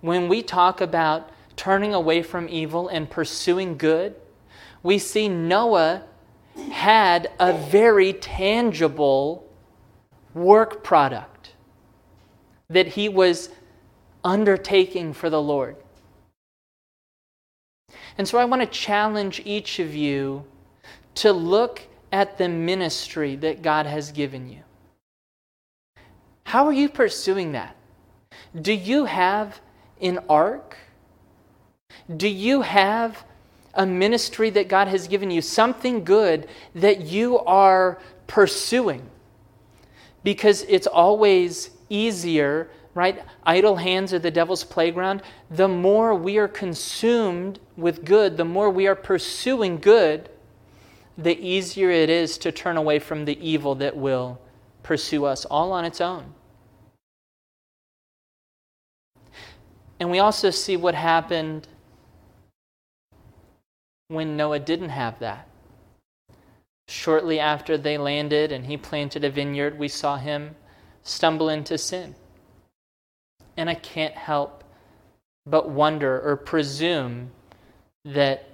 When 0.00 0.26
we 0.26 0.40
talk 0.40 0.80
about 0.80 1.28
turning 1.54 1.92
away 1.92 2.22
from 2.22 2.48
evil 2.48 2.88
and 2.88 3.10
pursuing 3.10 3.76
good, 3.76 4.14
we 4.82 4.96
see 4.96 5.28
Noah 5.28 6.04
had 6.70 7.30
a 7.38 7.52
very 7.52 8.14
tangible 8.14 9.46
work 10.32 10.82
product 10.82 11.52
that 12.70 12.86
he 12.86 13.10
was 13.10 13.50
undertaking 14.24 15.12
for 15.12 15.28
the 15.28 15.42
Lord. 15.42 15.76
And 18.16 18.26
so 18.26 18.38
I 18.38 18.46
want 18.46 18.62
to 18.62 18.66
challenge 18.66 19.42
each 19.44 19.78
of 19.78 19.94
you 19.94 20.42
to 21.16 21.34
look 21.34 21.82
at 22.12 22.38
the 22.38 22.48
ministry 22.48 23.36
that 23.36 23.60
God 23.60 23.84
has 23.84 24.10
given 24.10 24.48
you. 24.48 24.62
How 26.56 26.64
are 26.64 26.72
you 26.72 26.88
pursuing 26.88 27.52
that? 27.52 27.76
Do 28.58 28.72
you 28.72 29.04
have 29.04 29.60
an 30.00 30.20
ark? 30.26 30.78
Do 32.16 32.26
you 32.26 32.62
have 32.62 33.24
a 33.74 33.84
ministry 33.84 34.48
that 34.48 34.66
God 34.66 34.88
has 34.88 35.06
given 35.06 35.30
you, 35.30 35.42
something 35.42 36.02
good 36.02 36.48
that 36.74 37.02
you 37.02 37.40
are 37.40 37.98
pursuing? 38.26 39.06
Because 40.24 40.62
it's 40.62 40.86
always 40.86 41.72
easier, 41.90 42.70
right? 42.94 43.22
Idle 43.44 43.76
hands 43.76 44.14
are 44.14 44.18
the 44.18 44.30
devil's 44.30 44.64
playground. 44.64 45.20
The 45.50 45.68
more 45.68 46.14
we 46.14 46.38
are 46.38 46.48
consumed 46.48 47.60
with 47.76 48.02
good, 48.02 48.38
the 48.38 48.46
more 48.46 48.70
we 48.70 48.86
are 48.86 48.96
pursuing 48.96 49.76
good, 49.76 50.30
the 51.18 51.38
easier 51.38 51.90
it 51.90 52.08
is 52.08 52.38
to 52.38 52.50
turn 52.50 52.78
away 52.78 52.98
from 52.98 53.26
the 53.26 53.38
evil 53.46 53.74
that 53.74 53.94
will 53.94 54.40
pursue 54.82 55.26
us 55.26 55.44
all 55.44 55.72
on 55.72 55.84
its 55.84 56.00
own. 56.00 56.32
And 59.98 60.10
we 60.10 60.18
also 60.18 60.50
see 60.50 60.76
what 60.76 60.94
happened 60.94 61.68
when 64.08 64.36
Noah 64.36 64.58
didn't 64.58 64.90
have 64.90 65.18
that. 65.20 65.48
Shortly 66.88 67.40
after 67.40 67.76
they 67.76 67.98
landed 67.98 68.52
and 68.52 68.66
he 68.66 68.76
planted 68.76 69.24
a 69.24 69.30
vineyard, 69.30 69.78
we 69.78 69.88
saw 69.88 70.16
him 70.16 70.54
stumble 71.02 71.48
into 71.48 71.78
sin. 71.78 72.14
And 73.56 73.68
I 73.70 73.74
can't 73.74 74.14
help 74.14 74.62
but 75.46 75.68
wonder 75.68 76.20
or 76.20 76.36
presume 76.36 77.30
that 78.04 78.48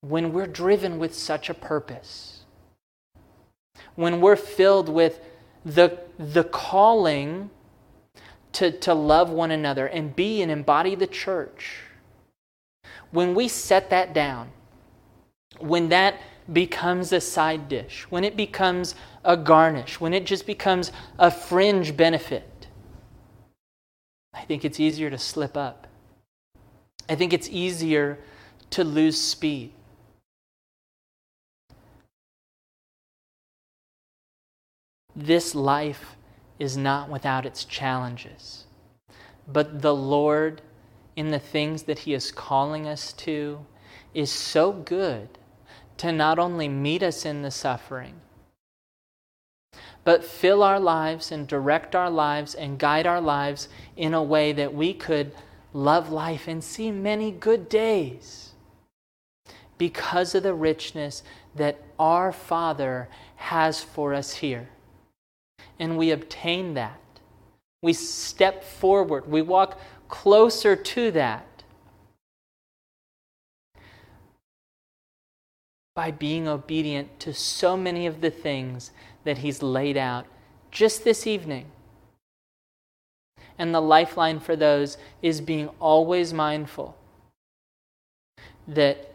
when 0.00 0.32
we're 0.32 0.46
driven 0.46 0.98
with 0.98 1.14
such 1.14 1.48
a 1.48 1.54
purpose, 1.54 2.44
when 3.94 4.20
we're 4.20 4.36
filled 4.36 4.88
with 4.88 5.20
the, 5.64 5.98
the 6.18 6.44
calling 6.44 7.50
to, 8.56 8.70
to 8.70 8.94
love 8.94 9.28
one 9.28 9.50
another 9.50 9.86
and 9.86 10.16
be 10.16 10.40
and 10.40 10.50
embody 10.50 10.94
the 10.94 11.06
church, 11.06 11.80
when 13.10 13.34
we 13.34 13.48
set 13.48 13.90
that 13.90 14.14
down, 14.14 14.48
when 15.58 15.90
that 15.90 16.18
becomes 16.50 17.12
a 17.12 17.20
side 17.20 17.68
dish, 17.68 18.06
when 18.08 18.24
it 18.24 18.34
becomes 18.34 18.94
a 19.24 19.36
garnish, 19.36 20.00
when 20.00 20.14
it 20.14 20.24
just 20.24 20.46
becomes 20.46 20.90
a 21.18 21.30
fringe 21.30 21.94
benefit, 21.98 22.66
I 24.32 24.40
think 24.40 24.64
it's 24.64 24.80
easier 24.80 25.10
to 25.10 25.18
slip 25.18 25.54
up. 25.54 25.86
I 27.10 27.14
think 27.14 27.34
it's 27.34 27.50
easier 27.50 28.18
to 28.70 28.84
lose 28.84 29.20
speed. 29.20 29.72
This 35.14 35.54
life 35.54 36.16
is 36.58 36.76
not 36.76 37.08
without 37.08 37.46
its 37.46 37.64
challenges, 37.64 38.64
but 39.46 39.82
the 39.82 39.94
Lord, 39.94 40.62
in 41.14 41.30
the 41.30 41.38
things 41.38 41.84
that 41.84 42.00
He 42.00 42.14
is 42.14 42.32
calling 42.32 42.86
us 42.86 43.12
to, 43.14 43.64
is 44.14 44.30
so 44.30 44.72
good 44.72 45.28
to 45.98 46.12
not 46.12 46.38
only 46.38 46.68
meet 46.68 47.02
us 47.02 47.24
in 47.24 47.42
the 47.42 47.50
suffering, 47.50 48.20
but 50.04 50.24
fill 50.24 50.62
our 50.62 50.78
lives 50.78 51.32
and 51.32 51.48
direct 51.48 51.94
our 51.94 52.10
lives 52.10 52.54
and 52.54 52.78
guide 52.78 53.06
our 53.06 53.20
lives 53.20 53.68
in 53.96 54.14
a 54.14 54.22
way 54.22 54.52
that 54.52 54.72
we 54.72 54.94
could 54.94 55.32
love 55.72 56.10
life 56.10 56.46
and 56.46 56.62
see 56.62 56.90
many 56.90 57.30
good 57.30 57.68
days 57.68 58.52
because 59.78 60.34
of 60.34 60.42
the 60.42 60.54
richness 60.54 61.22
that 61.54 61.82
our 61.98 62.32
Father 62.32 63.08
has 63.36 63.82
for 63.82 64.14
us 64.14 64.34
here. 64.34 64.68
And 65.78 65.96
we 65.96 66.10
obtain 66.10 66.74
that. 66.74 67.00
We 67.82 67.92
step 67.92 68.64
forward, 68.64 69.28
we 69.30 69.42
walk 69.42 69.78
closer 70.08 70.74
to 70.76 71.10
that 71.12 71.46
by 75.94 76.10
being 76.10 76.46
obedient 76.46 77.18
to 77.20 77.32
so 77.32 77.76
many 77.76 78.06
of 78.06 78.20
the 78.20 78.30
things 78.30 78.90
that 79.24 79.38
He's 79.38 79.62
laid 79.62 79.96
out 79.96 80.26
just 80.70 81.04
this 81.04 81.26
evening. 81.26 81.66
And 83.58 83.74
the 83.74 83.80
lifeline 83.80 84.38
for 84.38 84.54
those 84.54 84.98
is 85.22 85.40
being 85.40 85.70
always 85.80 86.34
mindful 86.34 86.96
that 88.68 89.14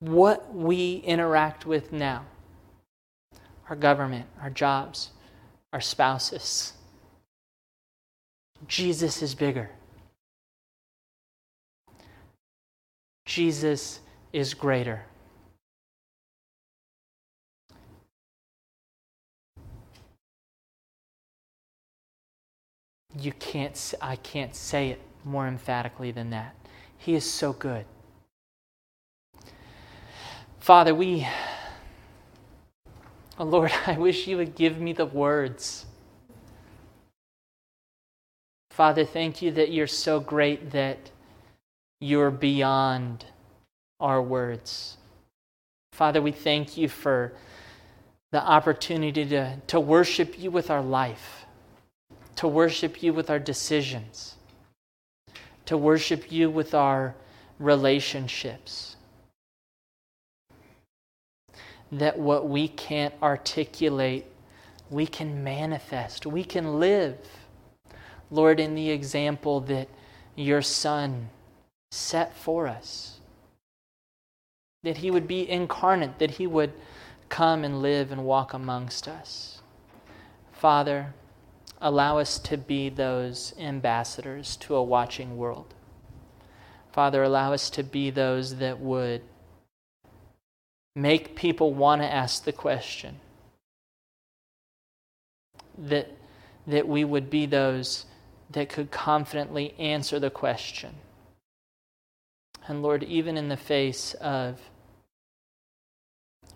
what 0.00 0.54
we 0.54 0.96
interact 1.06 1.64
with 1.64 1.92
now, 1.92 2.24
our 3.70 3.76
government, 3.76 4.26
our 4.42 4.50
jobs, 4.50 5.10
our 5.72 5.80
spouses, 5.80 6.74
Jesus 8.66 9.22
is 9.22 9.34
bigger. 9.34 9.70
Jesus 13.24 14.00
is 14.32 14.54
greater. 14.54 15.02
You 23.18 23.32
can't, 23.32 23.94
I 24.00 24.16
can't 24.16 24.54
say 24.54 24.90
it 24.90 25.00
more 25.24 25.46
emphatically 25.46 26.10
than 26.10 26.30
that. 26.30 26.54
He 26.98 27.14
is 27.14 27.28
so 27.28 27.52
good. 27.52 27.84
Father, 30.58 30.94
we, 30.94 31.26
oh 33.40 33.44
Lord, 33.44 33.72
I 33.86 33.94
wish 33.94 34.28
you 34.28 34.36
would 34.36 34.54
give 34.54 34.78
me 34.78 34.92
the 34.92 35.06
words. 35.06 35.86
Father, 38.70 39.04
thank 39.04 39.42
you 39.42 39.50
that 39.52 39.72
you're 39.72 39.86
so 39.86 40.20
great 40.20 40.70
that 40.70 41.10
you're 42.00 42.30
beyond 42.30 43.24
our 43.98 44.22
words. 44.22 44.96
Father, 45.92 46.22
we 46.22 46.32
thank 46.32 46.76
you 46.76 46.88
for 46.88 47.32
the 48.30 48.42
opportunity 48.42 49.26
to, 49.26 49.56
to 49.66 49.80
worship 49.80 50.38
you 50.38 50.50
with 50.50 50.70
our 50.70 50.80
life, 50.80 51.44
to 52.36 52.46
worship 52.46 53.02
you 53.02 53.12
with 53.12 53.28
our 53.28 53.40
decisions, 53.40 54.36
to 55.66 55.76
worship 55.76 56.30
you 56.30 56.48
with 56.48 56.74
our 56.74 57.14
relationships. 57.58 58.89
That 61.92 62.18
what 62.18 62.48
we 62.48 62.68
can't 62.68 63.14
articulate, 63.22 64.26
we 64.90 65.06
can 65.06 65.42
manifest, 65.42 66.26
we 66.26 66.44
can 66.44 66.78
live. 66.78 67.18
Lord, 68.30 68.60
in 68.60 68.74
the 68.74 68.90
example 68.90 69.60
that 69.62 69.88
your 70.36 70.62
Son 70.62 71.30
set 71.90 72.36
for 72.36 72.66
us. 72.68 73.18
That 74.82 74.98
he 74.98 75.10
would 75.10 75.26
be 75.26 75.48
incarnate, 75.48 76.18
that 76.18 76.32
he 76.32 76.46
would 76.46 76.72
come 77.28 77.64
and 77.64 77.82
live 77.82 78.10
and 78.10 78.24
walk 78.24 78.54
amongst 78.54 79.06
us. 79.08 79.60
Father, 80.52 81.14
allow 81.80 82.18
us 82.18 82.38
to 82.38 82.56
be 82.56 82.88
those 82.88 83.54
ambassadors 83.58 84.56
to 84.56 84.74
a 84.74 84.82
watching 84.82 85.36
world. 85.36 85.74
Father, 86.92 87.22
allow 87.22 87.52
us 87.52 87.70
to 87.70 87.82
be 87.82 88.10
those 88.10 88.56
that 88.56 88.80
would 88.80 89.22
make 90.94 91.36
people 91.36 91.72
want 91.72 92.02
to 92.02 92.12
ask 92.12 92.44
the 92.44 92.52
question. 92.52 93.20
That, 95.78 96.10
that 96.66 96.86
we 96.86 97.04
would 97.04 97.30
be 97.30 97.46
those 97.46 98.04
that 98.50 98.68
could 98.68 98.90
confidently 98.90 99.74
answer 99.78 100.18
the 100.18 100.30
question 100.30 100.96
and 102.70 102.82
Lord, 102.82 103.02
even 103.02 103.36
in 103.36 103.48
the 103.48 103.56
face 103.56 104.14
of 104.14 104.60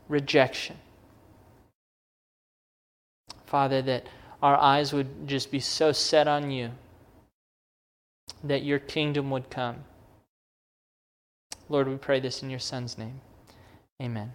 rejection, 0.08 0.76
Father, 3.46 3.82
that 3.82 4.06
our 4.40 4.56
eyes 4.56 4.92
would 4.92 5.26
just 5.26 5.50
be 5.50 5.58
so 5.58 5.90
set 5.90 6.28
on 6.28 6.52
you 6.52 6.70
that 8.44 8.62
your 8.62 8.78
kingdom 8.78 9.30
would 9.30 9.50
come. 9.50 9.76
Lord, 11.68 11.88
we 11.88 11.96
pray 11.96 12.20
this 12.20 12.44
in 12.44 12.50
your 12.50 12.60
Son's 12.60 12.96
name. 12.96 13.20
Amen. 14.02 14.34